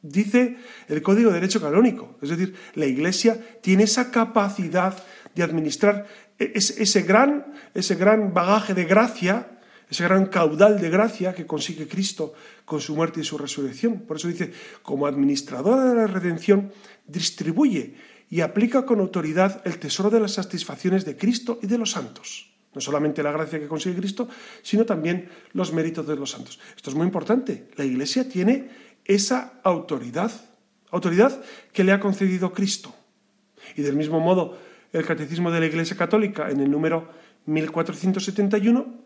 [0.03, 0.57] dice
[0.89, 5.03] el Código de Derecho Canónico, es decir, la Iglesia tiene esa capacidad
[5.35, 6.07] de administrar
[6.39, 9.59] ese, ese gran, ese gran bagaje de gracia,
[9.91, 12.35] ese gran caudal de gracia que consigue Cristo
[12.65, 14.01] con su muerte y su resurrección.
[14.01, 16.73] Por eso dice, como administradora de la redención,
[17.07, 17.95] distribuye
[18.35, 22.51] y aplica con autoridad el tesoro de las satisfacciones de Cristo y de los santos.
[22.75, 24.29] No solamente la gracia que consigue Cristo,
[24.61, 26.59] sino también los méritos de los santos.
[26.75, 27.69] Esto es muy importante.
[27.77, 28.71] La Iglesia tiene
[29.05, 30.33] esa autoridad,
[30.91, 32.93] autoridad que le ha concedido Cristo.
[33.77, 34.59] Y del mismo modo,
[34.93, 37.11] el Catecismo de la Iglesia Católica, en el número
[37.47, 38.99] 1471,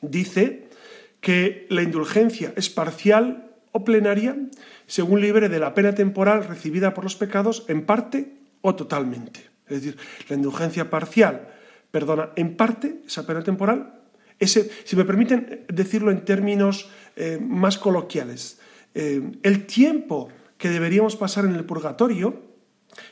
[0.00, 0.70] dice
[1.20, 4.34] que la indulgencia es parcial o plenaria
[4.90, 9.38] según libre de la pena temporal recibida por los pecados en parte o totalmente.
[9.68, 9.96] Es decir,
[10.28, 11.46] la indulgencia parcial
[11.92, 14.00] perdona en parte esa pena temporal.
[14.40, 18.58] Ese, si me permiten decirlo en términos eh, más coloquiales,
[18.92, 22.50] eh, el tiempo que deberíamos pasar en el purgatorio,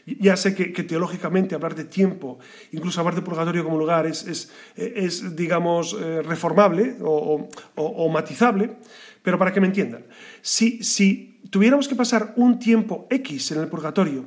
[0.05, 2.41] ya sé que, teológicamente hablar de tiempo,
[2.73, 8.09] incluso hablar de purgatorio como lugar, es, es, es digamos, eh, reformable o, o, o,
[8.09, 8.73] matizable,
[9.23, 10.05] pero para que me entiendan,
[10.43, 14.27] si, si tuviéramos que pasar un tiempo X en el purgatorio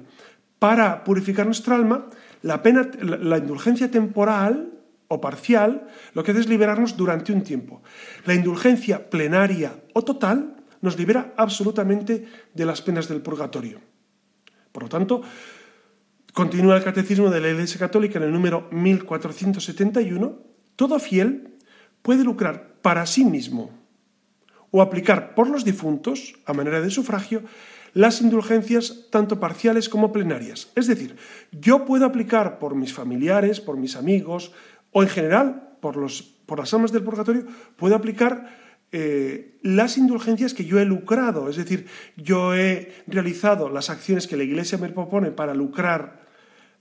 [0.60, 2.08] para purificar nuestra alma,
[2.42, 4.72] la, pena, la, indulgencia temporal
[5.08, 7.82] o parcial lo que hace es liberarnos durante un tiempo.
[8.26, 13.80] La indulgencia plenaria o total nos libera absolutamente de las penas del purgatorio.
[14.72, 15.22] Por lo tanto,
[16.34, 20.40] continúa el Catecismo de la Iglesia Católica en el número 1471,
[20.76, 21.58] todo fiel
[22.02, 23.81] puede lucrar para sí mismo
[24.72, 27.44] o aplicar por los difuntos, a manera de sufragio,
[27.94, 30.72] las indulgencias tanto parciales como plenarias.
[30.76, 31.18] Es decir,
[31.52, 34.54] yo puedo aplicar por mis familiares, por mis amigos
[34.92, 38.62] o en general por, los, por las almas del purgatorio, puedo aplicar
[38.94, 44.38] eh, las indulgencias que yo he lucrado, es decir, yo he realizado las acciones que
[44.38, 46.22] la Iglesia me propone para lucrar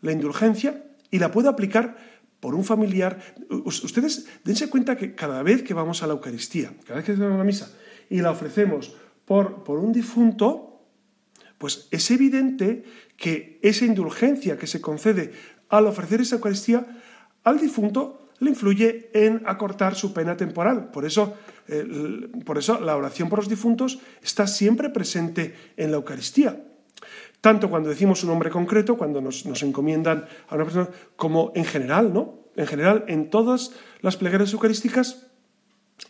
[0.01, 1.97] la indulgencia y la puedo aplicar
[2.41, 3.21] por un familiar.
[3.65, 7.35] Ustedes dense cuenta que cada vez que vamos a la Eucaristía, cada vez que vamos
[7.35, 7.71] a la misa
[8.09, 10.83] y la ofrecemos por, por un difunto,
[11.59, 12.85] pues es evidente
[13.17, 15.33] que esa indulgencia que se concede
[15.69, 16.87] al ofrecer esa Eucaristía
[17.45, 20.91] al difunto le influye en acortar su pena temporal.
[20.91, 21.35] Por eso,
[21.69, 26.65] eh, por eso la oración por los difuntos está siempre presente en la Eucaristía.
[27.41, 31.65] Tanto cuando decimos un nombre concreto, cuando nos, nos, encomiendan a una persona, como en
[31.65, 32.41] general, ¿no?
[32.57, 35.27] En general, en todas las plegarias eucarísticas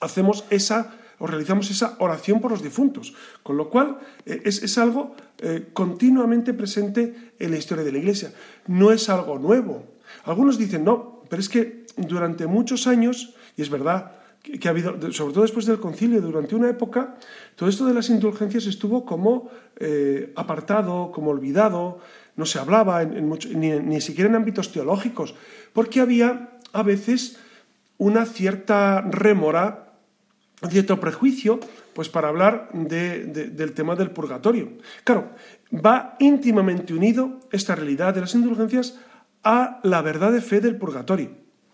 [0.01, 4.79] hacemos esa o realizamos esa oración por los difuntos, con lo cual eh, es, es,
[4.79, 8.33] algo eh, continuamente presente en la historia de la Iglesia.
[8.67, 9.85] No es algo nuevo.
[10.25, 14.93] Algunos dicen, no, pero es que durante muchos años, y es verdad que, ha habido,
[15.13, 17.17] sobre todo después del concilio, durante una época,
[17.57, 21.99] todo esto de las indulgencias estuvo como eh, apartado, como olvidado,
[22.37, 25.35] no se hablaba en, mucho, ni, ni siquiera en ámbitos teológicos,
[25.73, 27.39] porque había a veces
[27.99, 29.91] una cierta rémora
[30.69, 31.61] cierto prejuicio
[31.95, 34.73] pues para hablar de, del tema del purgatorio.
[35.05, 35.31] Claro,
[35.73, 38.99] va íntimamente unido esta realidad de las indulgencias
[39.43, 41.31] a la verdad de fe del purgatorio.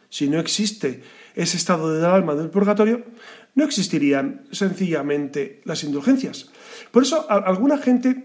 [0.08, 1.02] Si no existe
[1.36, 3.04] ese estado del alma del purgatorio,
[3.54, 6.50] no existirían sencillamente las indulgencias.
[6.90, 8.24] Por eso alguna gente,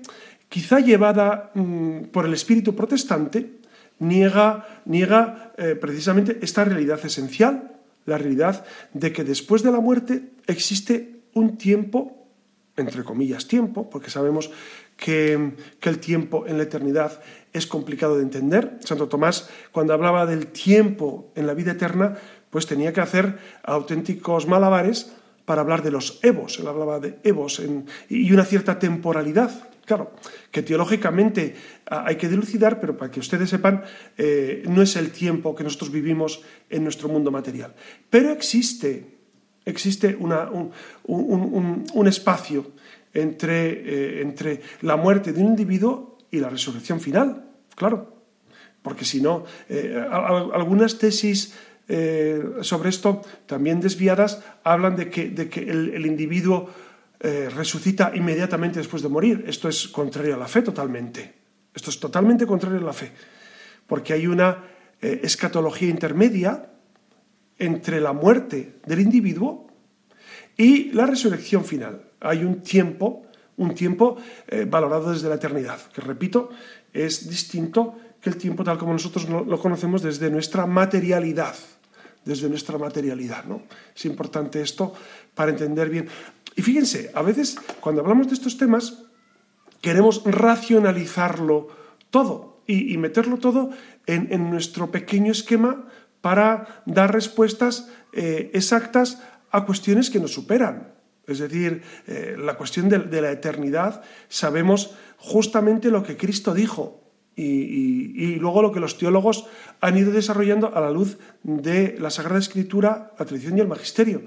[0.50, 3.60] quizá llevada mmm, por el espíritu protestante,
[4.00, 7.68] niega, niega eh, precisamente esta realidad esencial
[8.06, 12.28] la realidad de que después de la muerte existe un tiempo,
[12.76, 14.50] entre comillas tiempo, porque sabemos
[14.98, 17.22] que, que, el tiempo en la eternidad
[17.54, 18.80] es complicado de entender.
[18.84, 22.18] Santo Tomás, cuando hablaba del tiempo en la vida eterna,
[22.52, 25.12] pues tenía que hacer auténticos malabares
[25.46, 26.60] para hablar de los evos.
[26.60, 27.62] Él hablaba de evos
[28.10, 29.72] y una cierta temporalidad.
[29.86, 30.12] Claro,
[30.52, 33.84] que teológicamente hay que dilucidar, pero para que ustedes sepan,
[34.18, 37.74] eh, no es el tiempo que nosotros vivimos en nuestro mundo material.
[38.10, 39.18] Pero existe,
[39.66, 40.72] existe un,
[41.04, 42.72] un, espacio
[43.14, 48.22] entre, eh, entre la muerte de un individuo y la resurrección final, claro.
[48.82, 51.54] Porque si no, eh, algunas tesis
[51.94, 55.28] eh, sobre esto, también desviadas, hablan de que,
[55.68, 56.70] el, individuo
[57.20, 59.44] eh, resucita inmediatamente después de morir.
[59.46, 61.34] Esto es contrario a la fe totalmente.
[61.76, 63.12] Esto es totalmente contrario a la fe.
[63.88, 64.64] Porque hay una
[65.02, 66.72] eh, escatología intermedia
[67.60, 69.68] entre la muerte del individuo
[70.56, 72.04] y la resurrección final.
[72.22, 73.24] Hay un tiempo,
[73.58, 74.16] un tiempo
[74.68, 76.52] valorado desde la eternidad, que repito,
[76.94, 81.56] es distinto que el tiempo tal como nosotros lo conocemos desde nuestra materialidad,
[82.26, 83.46] desde nuestra materialidad.
[83.46, 83.64] ¿no?
[83.96, 84.94] Es importante esto
[85.36, 86.08] para entender bien.
[86.56, 89.04] Y fíjense, a veces cuando hablamos de estos temas
[89.82, 91.70] queremos racionalizarlo
[92.10, 93.72] todo y, meterlo todo
[94.06, 95.88] en, nuestro pequeño esquema
[96.22, 100.94] para dar respuestas eh, exactas a cuestiones que nos superan.
[101.28, 107.02] Es decir, eh, la cuestión de, la eternidad, sabemos justamente lo que Cristo dijo
[107.36, 109.48] y, luego lo que los teólogos
[109.82, 114.24] han ido desarrollando a la luz de la Sagrada Escritura, la tradición y el magisterio.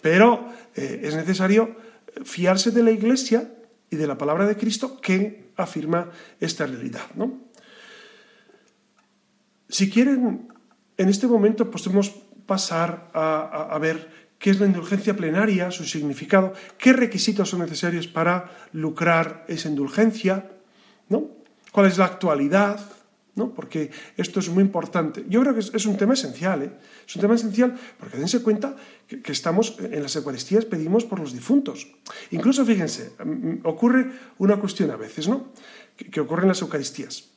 [0.00, 1.76] Pero eh, es necesario
[2.24, 3.52] fiarse de la Iglesia
[3.90, 7.04] y de la palabra de Cristo que afirma esta realidad.
[7.14, 7.40] ¿no?
[9.68, 10.48] Si quieren,
[10.96, 12.10] en este momento podemos
[12.46, 17.60] pasar a, a, a, ver qué es la indulgencia plenaria, su significado, qué requisitos son
[17.60, 20.50] necesarios para lucrar esa indulgencia,
[21.08, 21.30] ¿no?
[21.72, 22.80] cuál es la actualidad,
[23.36, 23.54] ¿no?
[23.54, 25.24] porque esto es muy importante.
[25.28, 26.72] Yo creo que es, un tema esencial, ¿eh?
[27.06, 28.74] es un tema esencial porque dense cuenta
[29.06, 31.86] que, estamos en las Eucaristías, pedimos por los difuntos.
[32.30, 33.12] Incluso, fíjense,
[33.62, 35.52] ocurre una cuestión a veces, ¿no?
[35.96, 37.30] que, que ocurre en las Eucaristías.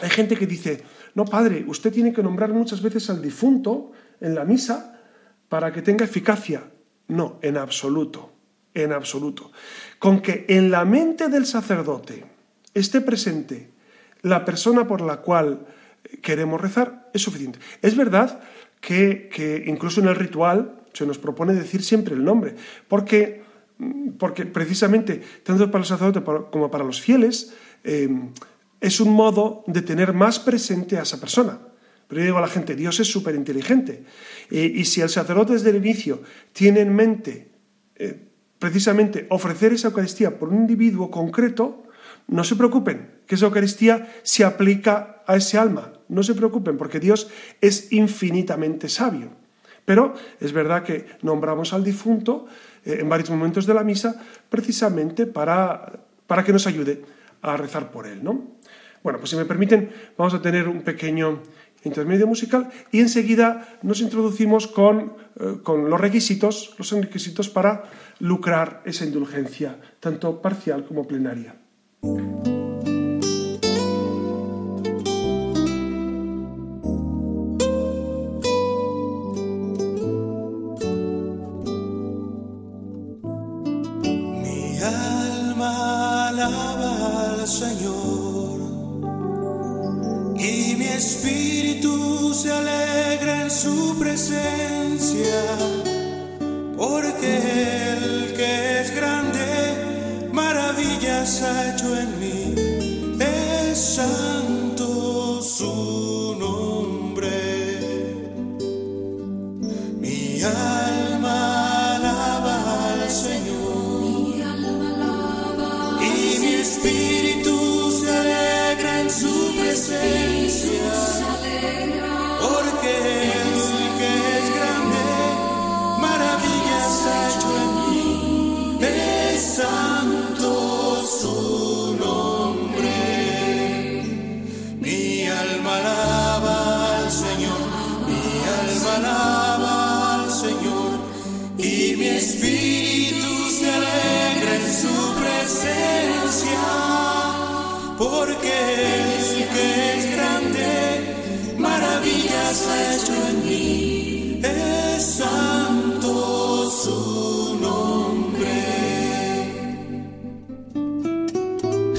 [0.00, 0.82] Hay gente que dice,
[1.14, 5.00] no, padre, usted tiene que nombrar muchas veces al difunto en la misa
[5.48, 6.70] para que tenga eficacia.
[7.08, 8.32] No, en absoluto,
[8.74, 9.52] en absoluto.
[9.98, 12.24] Con que en la mente del sacerdote
[12.74, 13.73] esté presente
[14.24, 15.66] la persona por la cual
[16.20, 17.58] queremos rezar, es suficiente.
[17.80, 18.40] Es verdad
[18.80, 22.54] que, que incluso en el ritual se nos propone decir siempre el nombre,
[22.88, 23.42] porque,
[24.18, 28.08] porque precisamente, tanto para el sacerdote como para los fieles, eh,
[28.80, 31.58] es un modo de tener más presente a esa persona.
[32.06, 34.04] Pero yo digo a la gente, Dios es súper inteligente.
[34.50, 37.48] Y si el sacerdote desde el inicio tiene en mente
[37.96, 41.83] eh, precisamente ofrecer esa Eucaristía por un individuo concreto,
[42.26, 45.92] no se preocupen, que esa Eucaristía se aplica a ese alma.
[46.08, 49.30] No se preocupen, porque Dios es infinitamente sabio.
[49.84, 52.46] Pero es verdad que nombramos al difunto
[52.84, 57.02] eh, en varios momentos de la misa precisamente para, para que nos ayude
[57.42, 58.24] a rezar por él.
[58.24, 58.54] ¿no?
[59.02, 61.42] Bueno, pues si me permiten, vamos a tener un pequeño
[61.84, 67.84] intermedio musical y enseguida nos introducimos con, eh, con los requisitos, los requisitos para
[68.20, 71.56] lucrar esa indulgencia, tanto parcial como plenaria.
[72.04, 72.53] Mi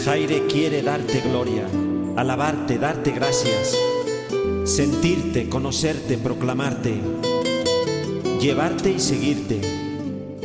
[0.06, 1.66] Jaire quiere darte gloria,
[2.16, 3.76] alabarte, darte gracias,
[4.64, 7.02] sentirte, conocerte, proclamarte,
[8.40, 9.62] llevarte y seguirte,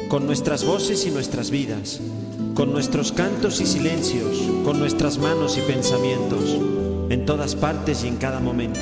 [0.09, 2.01] con nuestras voces y nuestras vidas,
[2.55, 6.57] con nuestros cantos y silencios, con nuestras manos y pensamientos,
[7.11, 8.81] en todas partes y en cada momento.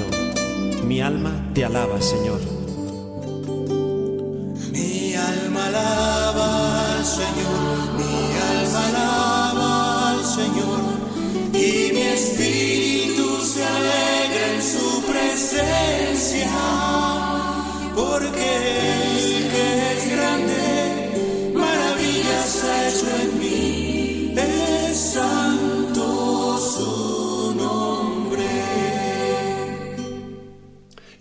[0.87, 2.58] Mi alma te alaba, Señor.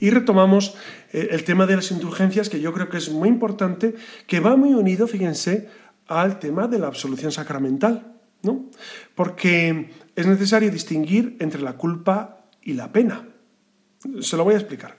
[0.07, 0.73] Y retomamos
[1.11, 3.93] eh, el tema de las indulgencias, que yo creo que es muy importante,
[4.25, 5.67] que va muy unido, fíjense,
[6.07, 8.69] al tema de la absolución sacramental, ¿no?
[9.15, 13.27] Porque es necesario distinguir entre la culpa y la pena.
[14.21, 14.95] Se lo voy a explicar.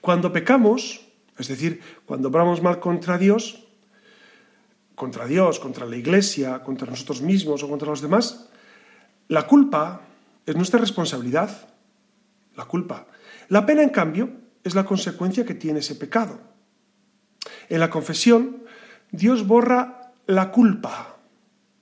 [0.00, 3.66] Cuando pecamos, es decir, cuando obramos mal contra Dios,
[4.94, 8.48] contra Dios, contra la Iglesia, contra nosotros mismos o contra los demás,
[9.26, 10.02] la culpa
[10.46, 11.50] es nuestra responsabilidad.
[12.54, 13.08] La culpa.
[13.48, 16.40] La pena, en cambio, es la consecuencia que tiene ese pecado.
[17.68, 18.64] En la confesión,
[19.10, 21.16] Dios borra la culpa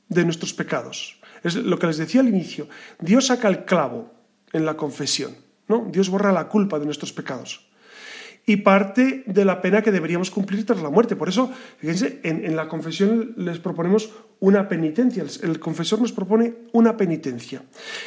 [0.08, 1.20] de nuestros pecados.
[1.42, 2.68] Es lo que les decía al inicio.
[2.98, 4.12] Dios saca el clavo
[4.52, 5.36] en la confesión.
[5.68, 5.86] ¿no?
[5.90, 7.70] Dios borra la culpa de nuestros pecados.
[8.50, 11.14] Y parte de la pena que deberíamos cumplir tras la muerte.
[11.14, 15.24] Por eso, fíjense, en, la confesión les proponemos una penitencia.
[15.44, 17.62] El, confesor nos propone una penitencia.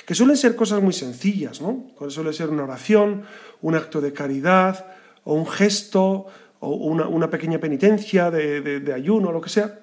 [0.05, 1.87] Que suelen ser cosas muy sencillas, ¿no?
[2.09, 3.23] Suele ser una oración,
[3.61, 4.85] un acto de caridad,
[5.23, 6.25] o un gesto,
[6.59, 9.79] o una, pequeña penitencia de, de, ayuno, lo que sea.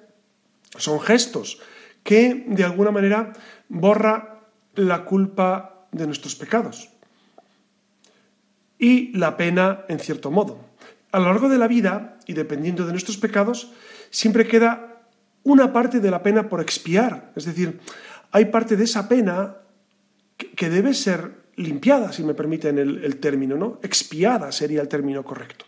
[0.77, 1.59] Son gestos
[2.03, 3.33] que de alguna manera
[3.67, 4.41] borra
[4.75, 6.91] la culpa de nuestros pecados
[8.81, 10.59] y la pena en cierto modo.
[11.11, 13.71] A lo largo de la vida, y dependiendo de nuestros pecados,
[14.09, 15.03] siempre queda
[15.43, 17.31] una parte de la pena por expiar.
[17.35, 17.79] Es decir,
[18.31, 19.57] hay parte de esa pena
[20.55, 23.79] que debe ser limpiada, si me permiten el, término, ¿no?
[23.83, 25.65] Expiada sería el término correcto.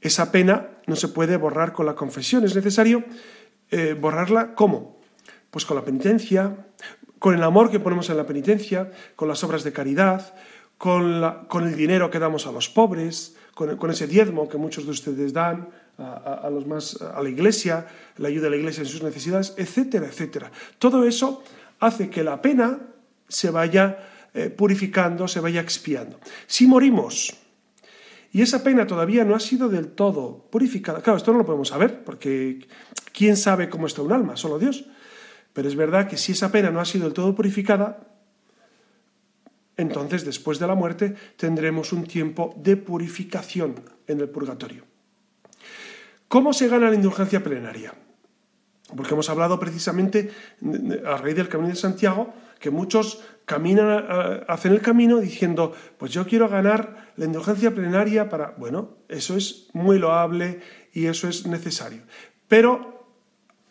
[0.00, 3.02] Esa pena no se puede borrar con la confesión, es necesario
[3.70, 5.00] eh, borrarla ¿cómo?
[5.50, 6.66] Pues con la penitencia,
[7.18, 10.34] con el amor que ponemos en la penitencia, con las obras de caridad,
[10.84, 15.32] con, el dinero que damos a los pobres, con, ese diezmo que muchos de ustedes
[15.32, 17.86] dan a, los más, a la iglesia,
[18.18, 20.52] la ayuda a la iglesia en sus necesidades, etcétera, etcétera.
[20.78, 21.42] Todo eso
[21.80, 22.80] hace que la pena
[23.26, 23.96] se vaya
[24.34, 26.20] eh, purificando, se vaya expiando.
[26.46, 27.32] Si morimos
[28.30, 31.68] y esa pena todavía no ha sido del todo purificada, claro, esto no lo podemos
[31.68, 32.68] saber, porque
[33.14, 34.36] ¿quién sabe cómo está un alma?
[34.36, 34.84] Solo Dios.
[35.54, 38.13] Pero es verdad que si esa pena no ha sido del todo purificada,
[39.76, 43.74] entonces después de la muerte tendremos un tiempo de purificación
[44.06, 44.84] en el purgatorio.
[46.28, 47.94] ¿Cómo se gana la indulgencia plenaria?
[48.96, 50.30] Porque hemos hablado precisamente
[51.06, 54.04] a raíz del Camino de Santiago que muchos caminan,
[54.48, 58.54] hacen el camino diciendo, pues yo quiero ganar la indulgencia plenaria para...
[58.56, 60.60] Bueno, eso es muy loable
[60.92, 62.02] y eso es necesario.
[62.48, 62.93] Pero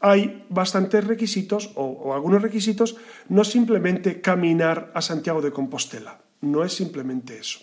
[0.04, 2.98] hay bastantes requisitos o, algunos requisitos,
[3.30, 7.62] no simplemente caminar a Santiago de Compostela, no es simplemente eso.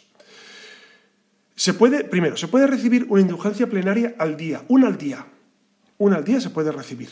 [1.54, 5.26] Se puede, primero, se puede recibir una indulgencia plenaria al día, una al día,
[5.98, 7.10] una al día se puede recibir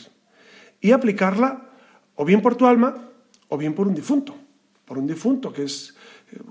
[0.81, 1.69] y aplicarla
[2.15, 3.11] o bien por tu alma
[3.49, 4.35] o bien por un difunto,
[4.83, 5.95] por un difunto que es,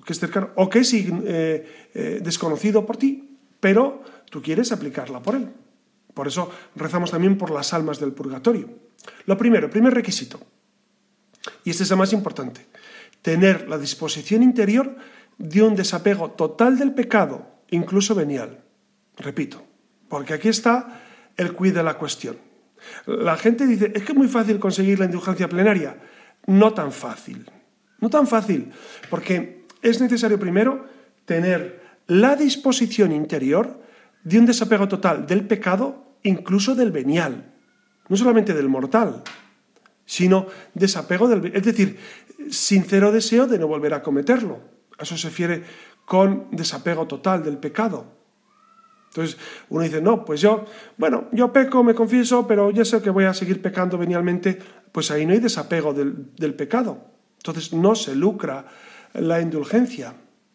[0.07, 5.21] que es cercano o que es eh, eh, desconocido por ti, pero tú quieres aplicarla
[5.21, 5.49] por él.
[6.19, 8.69] Por eso rezamos también por las almas del purgatorio.
[9.27, 10.41] Lo primero, primer requisito,
[11.63, 12.67] y este es el más importante,
[13.23, 14.97] tener la disposición interior
[15.39, 18.65] de un desapego total del pecado, incluso venial.
[19.17, 19.65] Repito,
[20.09, 21.03] porque aquí está
[21.37, 22.37] el quid de la cuestión.
[23.07, 26.01] La gente dice, es que es muy fácil conseguir la indulgencia plenaria.
[26.49, 27.49] No tan fácil.
[28.01, 28.73] No tan fácil,
[29.09, 30.85] porque es necesario primero
[31.25, 33.81] tener la disposición interior
[34.25, 37.53] de un desapego total del pecado incluso del venial,
[38.09, 39.23] no solamente del mortal,
[40.05, 41.55] sino desapego del...
[41.55, 41.99] Es decir,
[42.51, 44.61] sincero deseo de no volver a cometerlo.
[44.99, 45.63] Eso se refiere
[46.05, 48.07] con desapego total del pecado.
[49.09, 49.39] Entonces
[49.69, 50.65] uno dice, no, pues yo,
[50.97, 54.59] bueno, yo peco, me confieso, pero ya sé que voy a seguir pecando venialmente,
[54.93, 57.07] pues ahí no hay desapego del, del pecado.
[57.39, 58.67] Entonces no se lucra
[59.15, 60.15] la indulgencia.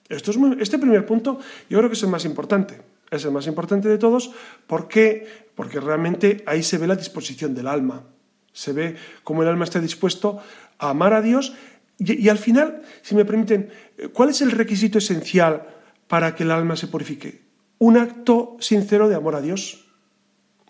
[0.09, 1.39] Esto es muy, este primer punto
[1.69, 4.31] yo creo que es el más importante es el más importante de todos.
[4.67, 5.27] ¿Por qué?
[5.55, 8.03] Porque realmente ahí se ve la disposición del alma.
[8.51, 10.39] Se ve cómo el alma está dispuesto
[10.77, 11.53] a amar a Dios.
[11.99, 13.69] Y, y, al final, si me permiten,
[14.13, 15.67] ¿cuál es el requisito esencial
[16.07, 17.43] para que el alma se purifique?
[17.77, 19.85] Un acto sincero de amor a Dios.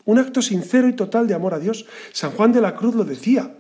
[0.06, 1.86] Un acto sincero y total de amor a Dios.
[2.12, 3.56] San Juan de la Cruz lo decía.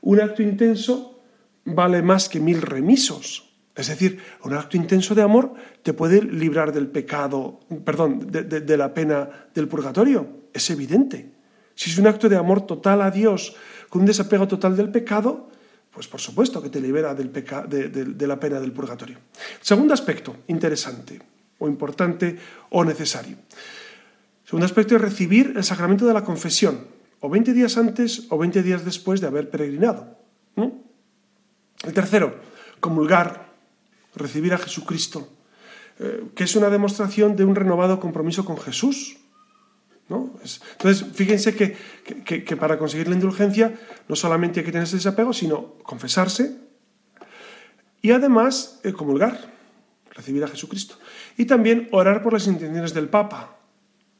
[0.00, 1.20] Un acto intenso
[1.64, 3.47] vale más que mil remisos.
[3.78, 5.54] Es decir, un acto intenso de amor
[5.84, 10.48] te puede librar del pecado, perdón, de, la pena del purgatorio.
[10.52, 11.30] Es evidente.
[11.76, 13.54] Si es un acto de amor total a Dios,
[13.88, 15.48] con un desapego total del pecado,
[15.92, 19.18] pues por supuesto que te libera de, la pena del purgatorio.
[19.60, 21.22] Segundo aspecto interesante,
[21.60, 22.36] o importante,
[22.70, 23.36] o necesario.
[24.44, 26.80] Segundo aspecto es recibir el sacramento de la confesión,
[27.20, 30.18] o 20 días antes o 20 días después de haber peregrinado.
[30.56, 32.40] El tercero,
[32.80, 33.47] comulgar
[34.14, 35.28] recibir a Jesucristo,
[35.98, 39.16] eh, que es una demostración de un renovado compromiso con Jesús.
[40.08, 40.30] ¿no?
[40.42, 41.76] Es- entonces, fíjense que,
[42.24, 43.74] que- para conseguir la indulgencia
[44.08, 46.56] no solamente hay que tener ese desapego, sino confesarse
[48.00, 49.52] y además eh, comulgar,
[50.12, 50.96] recibir a Jesucristo.
[51.36, 53.56] Y también orar por las intenciones del Papa,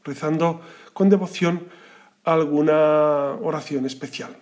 [0.04, 0.60] rezando
[0.92, 1.68] con devoción
[2.24, 4.36] alguna oración especial.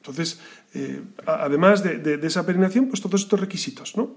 [0.00, 0.40] Entonces,
[0.74, 4.16] eh, además de, de- de esa peregrinación, pues todos estos requisitos, ¿no?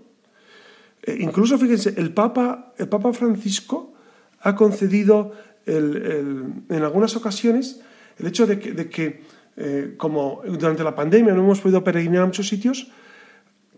[1.03, 3.93] Eh, incluso, fíjense, el Papa, el Papa Francisco
[4.39, 5.33] ha concedido
[5.65, 6.43] el- el-
[6.75, 7.81] en algunas ocasiones
[8.17, 9.21] el hecho de que, de que,
[9.57, 12.91] eh, como durante la pandemia no hemos podido peregrinar a muchos sitios,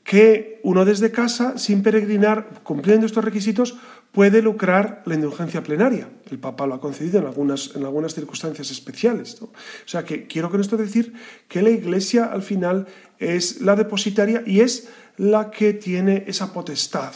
[0.03, 3.77] que uno desde casa, sin peregrinar, cumpliendo estos requisitos,
[4.15, 6.07] puede lucrar la indulgencia plenaria.
[6.31, 9.41] El Papa lo ha concedido en algunas, en algunas circunstancias especiales.
[9.41, 9.51] O
[9.83, 11.13] sea que quiero con esto decir
[11.49, 12.87] que la Iglesia al final
[13.19, 14.87] es la depositaria y es
[15.17, 17.13] la que tiene esa potestad,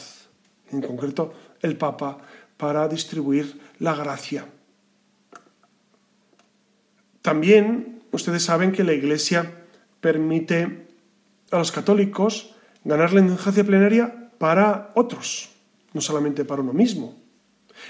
[0.71, 2.17] en concreto el Papa,
[2.57, 4.45] para distribuir la gracia.
[7.21, 9.63] También ustedes saben que la Iglesia
[10.01, 10.87] permite
[11.49, 15.51] a los católicos ganar la indulgencia plenaria para otros,
[15.93, 17.15] no solamente para uno mismo.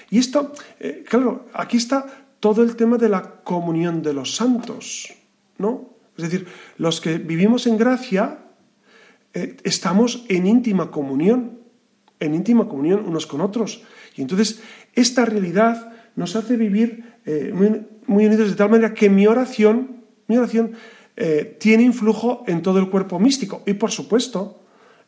[0.10, 2.06] Y esto, eh, claro, aquí está
[2.40, 5.14] todo el tema de la comunión de los santos,
[5.58, 5.90] ¿no?
[6.18, 6.48] Es decir,
[6.78, 8.40] los que vivimos en gracia
[9.34, 11.60] eh, estamos en íntima comunión,
[12.20, 13.84] en íntima comunión unos con otros.
[14.16, 14.62] Y entonces
[14.96, 20.38] esta realidad nos hace vivir eh, muy, unidos de tal manera que mi oración, mi
[20.38, 20.74] oración
[21.60, 24.62] tiene influjo en todo el cuerpo místico y por supuesto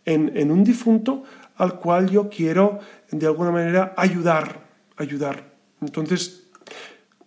[0.03, 1.23] en, en un difunto
[1.62, 2.80] al cual yo quiero
[3.12, 4.66] de alguna manera ayudar,
[4.97, 5.53] ayudar.
[5.80, 6.49] Entonces,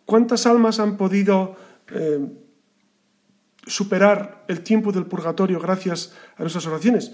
[0.05, 1.55] ¿cuántas almas han podido
[1.93, 2.18] eh,
[3.64, 7.12] superar el tiempo del purgatorio gracias a nuestras oraciones?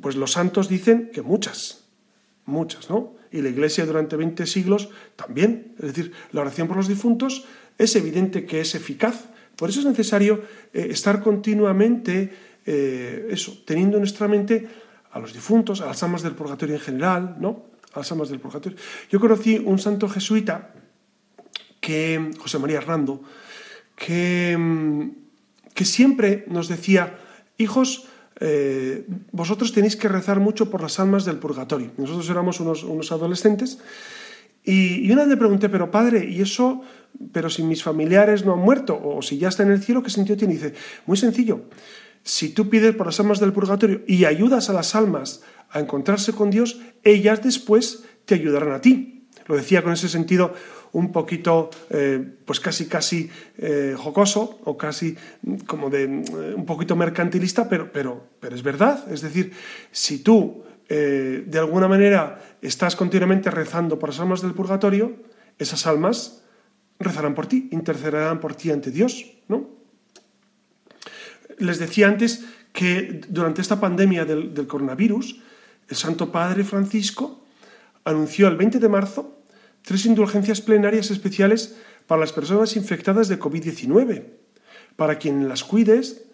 [0.00, 1.84] Pues los santos dicen que muchas,
[2.46, 3.16] muchas, ¿no?
[3.30, 5.74] Y la Iglesia durante 20 siglos también.
[5.76, 7.44] Es decir, la oración por los difuntos
[7.76, 9.26] es evidente que es eficaz.
[9.54, 12.32] Por eso es necesario eh, estar continuamente,
[12.64, 14.66] eh, eso, teniendo en nuestra mente
[15.14, 17.66] a los difuntos, a las almas del purgatorio en general, ¿no?
[17.94, 18.76] A las almas del purgatorio.
[19.10, 20.74] Yo conocí un santo jesuita,
[21.80, 23.22] que, José María Rando,
[23.94, 25.10] que, mm,
[25.72, 27.18] que siempre nos decía,
[27.58, 28.08] hijos,
[28.40, 31.92] eh, vosotros tenéis que rezar mucho por las almas del purgatorio.
[31.96, 33.78] Nosotros éramos unos, unos adolescentes
[34.64, 36.82] y, una vez le pregunté, pero padre, ¿y eso,
[37.32, 40.10] pero si mis familiares no han muerto o si ya está en el cielo, qué
[40.10, 40.54] sentido tiene?
[40.54, 40.74] Dice,
[41.06, 41.64] muy sencillo,
[42.24, 46.32] si tú pides por las almas del purgatorio y ayudas a las almas a encontrarse
[46.32, 49.26] con Dios, ellas después te ayudarán a ti.
[49.46, 50.54] Lo decía con ese sentido
[50.92, 56.24] un poquito, eh, pues casi, casi eh, jocoso o casi mm, como de mm,
[56.56, 59.04] un poquito mercantilista, pero, pero, pero es verdad.
[59.12, 59.52] Es decir,
[59.90, 65.12] si tú eh, de alguna manera estás continuamente rezando por las almas del purgatorio,
[65.58, 66.42] esas almas
[66.98, 69.83] rezarán por ti, intercederán por ti ante Dios, ¿no?
[71.58, 75.40] Les decía antes que durante esta pandemia del, coronavirus,
[75.88, 77.44] el Santo Padre Francisco
[78.04, 79.38] anunció el 20 de marzo
[79.82, 81.76] tres indulgencias plenarias especiales
[82.06, 84.24] para las personas infectadas de COVID-19,
[84.96, 86.24] para quien las cuides,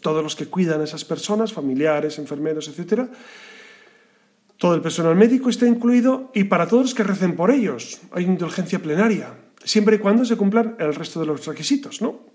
[0.00, 3.08] todos los que cuidan a esas personas, familiares, enfermeros, etcétera,
[4.58, 8.24] todo el personal médico está incluido y para todos los que recen por ellos hay
[8.24, 9.34] indulgencia plenaria,
[9.64, 12.31] siempre y cuando se cumplan el resto de los requisitos, ¿no?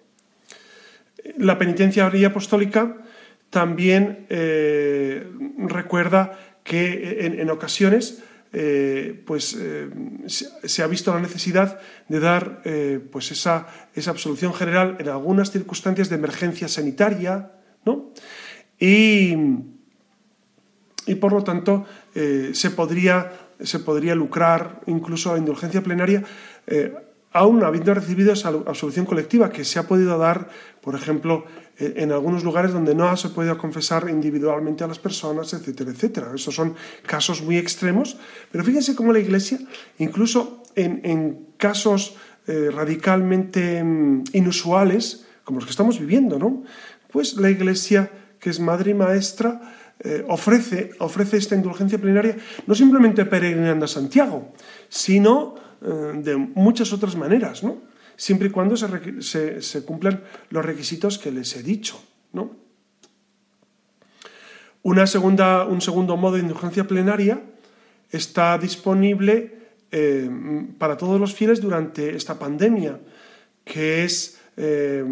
[1.37, 2.97] La penitencia apostólica
[3.49, 9.89] también eh, recuerda que en, en ocasiones eh, pues, eh,
[10.25, 12.61] se, ha visto la necesidad de dar
[13.11, 17.51] pues esa, esa, absolución general en algunas circunstancias de emergencia sanitaria,
[17.85, 18.11] ¿no?
[18.79, 19.35] Y,
[21.05, 26.23] y por lo tanto se, podría, se podría lucrar incluso a indulgencia plenaria
[27.37, 30.49] aún habiendo recibido esa absolución colectiva que se ha podido dar,
[30.87, 31.43] por ejemplo,
[31.77, 36.31] en algunos lugares donde no se podido confesar individualmente a las personas, etcétera, etcétera.
[36.33, 36.75] Estos son
[37.05, 38.15] casos muy extremos,
[38.53, 39.59] pero fíjense cómo la Iglesia,
[39.97, 42.15] incluso en, casos
[42.47, 46.63] eh, radicalmente mm, inusuales, como los que estamos viviendo, ¿no?
[47.11, 48.09] Pues la Iglesia,
[48.39, 49.59] que es madre y maestra,
[49.99, 54.53] eh, ofrece, ofrece esta indulgencia plenaria no simplemente peregrinando a Santiago,
[54.87, 57.86] sino eh, de muchas otras maneras, ¿no?
[58.17, 62.01] Siempre y cuando se, se, cumplan los requisitos que les he dicho.
[62.33, 62.57] ¿no?
[64.81, 67.41] Una segunda, un segundo modo de indulgencia plenaria
[68.09, 69.57] está disponible
[69.91, 70.29] eh,
[70.77, 72.99] para todos los fieles durante esta pandemia,
[73.63, 75.05] que es eh,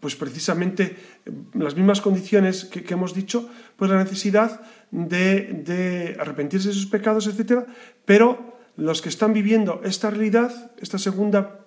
[0.00, 6.16] pues precisamente eh, las mismas condiciones que, que hemos dicho, pues la necesidad de, de
[6.20, 7.64] arrepentirse de sus pecados, etc.
[8.04, 11.63] Pero los que están viviendo esta realidad, esta segunda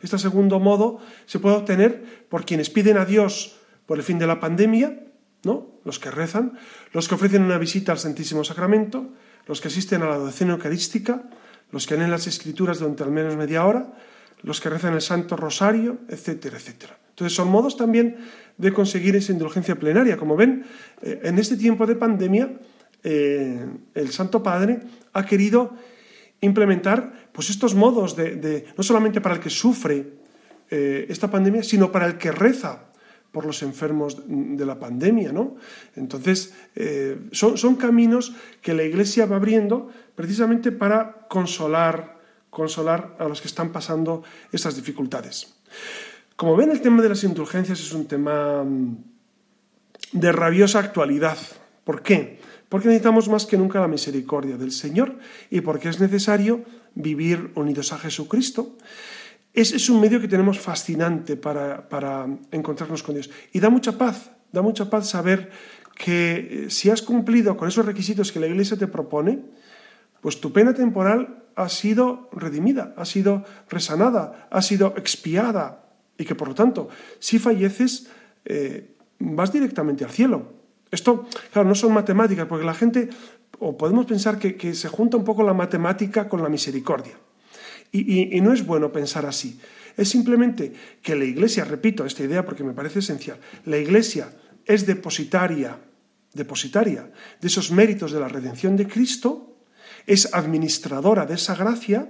[0.00, 4.26] este segundo modo se puede obtener por quienes piden a Dios por el fin de
[4.26, 5.04] la pandemia,
[5.44, 5.80] ¿no?
[5.84, 6.58] Los que rezan,
[6.92, 9.10] los que ofrecen una visita al Santísimo Sacramento,
[9.46, 11.24] los que asisten a la docena eucarística,
[11.72, 13.94] los que leen las escrituras durante al menos media hora,
[14.42, 16.98] los que rezan el Santo Rosario, etcétera, etcétera.
[17.10, 18.16] Entonces son modos también
[18.56, 20.16] de conseguir esa indulgencia plenaria.
[20.16, 20.64] Como ven,
[21.02, 22.52] eh, en este tiempo de pandemia,
[23.02, 24.80] eh, el Santo Padre
[25.12, 25.74] ha querido
[26.40, 30.14] implementar pues estos modos de, no solamente para el que sufre
[30.70, 32.90] eh, esta pandemia, sino para el que reza
[33.32, 35.54] por los enfermos de la pandemia, ¿no?
[35.94, 42.18] Entonces, eh, son, son caminos que la Iglesia va abriendo precisamente para consolar,
[42.50, 45.54] consolar a los que están pasando estas dificultades.
[46.34, 48.96] Como ven, el tema de las indulgencias es un tema mm,
[50.12, 51.38] de rabiosa actualidad.
[51.84, 52.40] ¿Por qué?
[52.70, 55.18] Porque necesitamos más que nunca la misericordia del Señor
[55.50, 56.64] y porque es necesario
[56.94, 58.78] vivir unidos a Jesucristo.
[59.52, 63.28] Es, es un medio que tenemos fascinante para, para encontrarnos con Dios.
[63.52, 65.50] Y da mucha paz, da mucha paz saber
[65.96, 69.40] que eh, si has cumplido con esos requisitos que la Iglesia te propone,
[70.20, 76.36] pues tu pena temporal ha sido redimida, ha sido resanada, ha sido expiada y que
[76.36, 78.08] por lo tanto, si falleces,
[78.44, 80.59] eh, vas directamente al cielo.
[80.90, 83.08] Esto, claro, no son matemáticas, porque la gente,
[83.58, 87.14] o podemos pensar que, se junta un poco la matemática con la misericordia.
[87.92, 89.60] Y, y- y no es bueno pensar así.
[89.96, 90.72] Es simplemente
[91.02, 94.32] que la Iglesia, repito esta idea porque me parece esencial, la Iglesia
[94.64, 95.78] es depositaria,
[96.32, 97.10] depositaria
[97.40, 99.58] de esos méritos de la redención de Cristo,
[100.06, 102.08] es administradora de esa gracia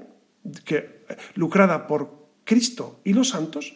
[0.65, 1.05] que,
[1.35, 3.75] lucrada por Cristo y los santos,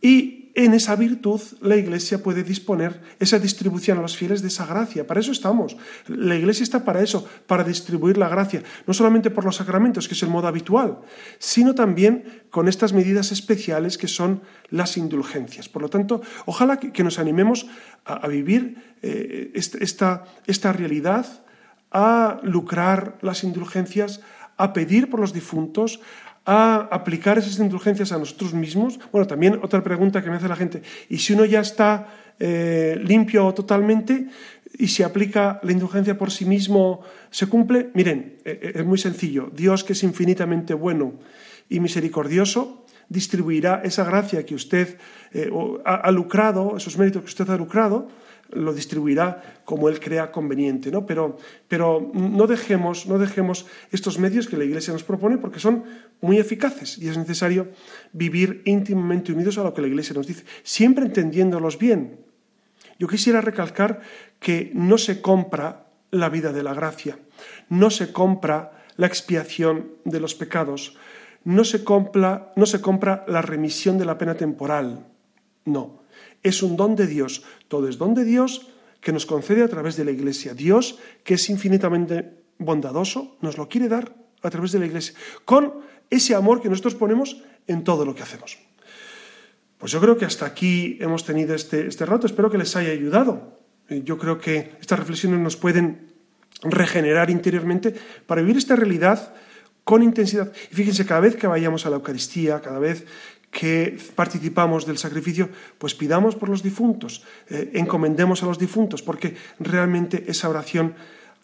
[0.00, 4.66] y en esa virtud la Iglesia puede disponer esa distribución a los fieles de esa
[4.66, 5.06] gracia.
[5.06, 5.76] Para eso estamos.
[6.08, 10.14] La Iglesia está para eso, para distribuir la gracia, no solamente por los sacramentos, que
[10.14, 10.98] es el modo habitual,
[11.38, 15.68] sino también con estas medidas especiales que son las indulgencias.
[15.68, 17.68] Por lo tanto, ojalá que, nos animemos
[18.04, 21.44] a, vivir eh, esta, esta realidad,
[21.92, 24.22] a lucrar las indulgencias,
[24.56, 26.00] a pedir por los difuntos,
[26.50, 28.98] a aplicar esas indulgencias a nosotros mismos.
[29.12, 30.80] Bueno, también otra pregunta que me hace la gente,
[31.10, 34.28] ¿y si uno ya está eh, limpio totalmente
[34.78, 37.90] y si aplica la indulgencia por sí mismo, se cumple?
[37.92, 39.50] Miren, eh, eh, es muy sencillo.
[39.54, 41.20] Dios, que es infinitamente bueno
[41.68, 44.96] y misericordioso, distribuirá esa gracia que usted
[45.84, 48.08] ha, ha lucrado, esos méritos que usted ha lucrado,
[48.50, 51.04] lo distribuirá como él crea conveniente, ¿no?
[51.06, 51.36] Pero,
[51.68, 55.84] pero no, dejemos, no dejemos estos medios que la Iglesia nos propone porque son
[56.20, 57.68] muy eficaces y es necesario
[58.12, 62.20] vivir íntimamente unidos a lo que la Iglesia nos dice, siempre entendiéndolos bien.
[62.98, 64.00] Yo quisiera recalcar
[64.40, 67.18] que no se compra la vida de la gracia,
[67.68, 70.96] no se compra la expiación de los pecados,
[71.44, 75.06] no se compra, no se compra la remisión de la pena temporal,
[75.64, 76.02] no.
[76.42, 77.42] Es un don de Dios.
[77.68, 78.68] Todo es don de Dios
[79.00, 80.54] que nos concede a través de la Iglesia.
[80.54, 85.14] Dios, que es infinitamente bondadoso, nos lo quiere dar a través de la Iglesia,
[85.44, 85.74] con
[86.10, 88.58] ese amor que nosotros ponemos en todo lo que hacemos.
[89.78, 92.26] Pues yo creo que hasta aquí hemos tenido este, este rato.
[92.26, 93.58] Espero que les haya ayudado.
[93.88, 96.12] Yo creo que estas reflexiones nos pueden
[96.62, 97.94] regenerar interiormente
[98.26, 99.34] para vivir esta realidad
[99.84, 100.52] con intensidad.
[100.70, 103.06] Y fíjense, cada vez que vayamos a la Eucaristía, cada vez
[103.50, 109.36] que participamos del sacrificio, pues pidamos por los difuntos, eh, encomendemos a los difuntos, porque
[109.58, 110.94] realmente esa oración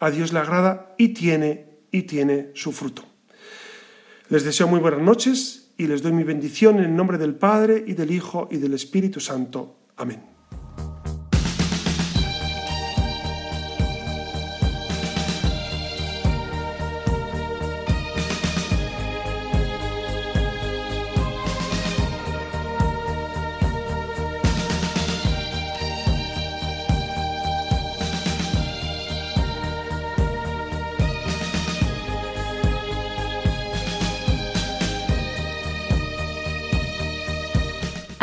[0.00, 3.04] a Dios le agrada y tiene, y tiene su fruto.
[4.28, 7.84] Les deseo muy buenas noches y les doy mi bendición en el nombre del Padre
[7.86, 9.76] y del Hijo y del Espíritu Santo.
[9.96, 10.33] Amén.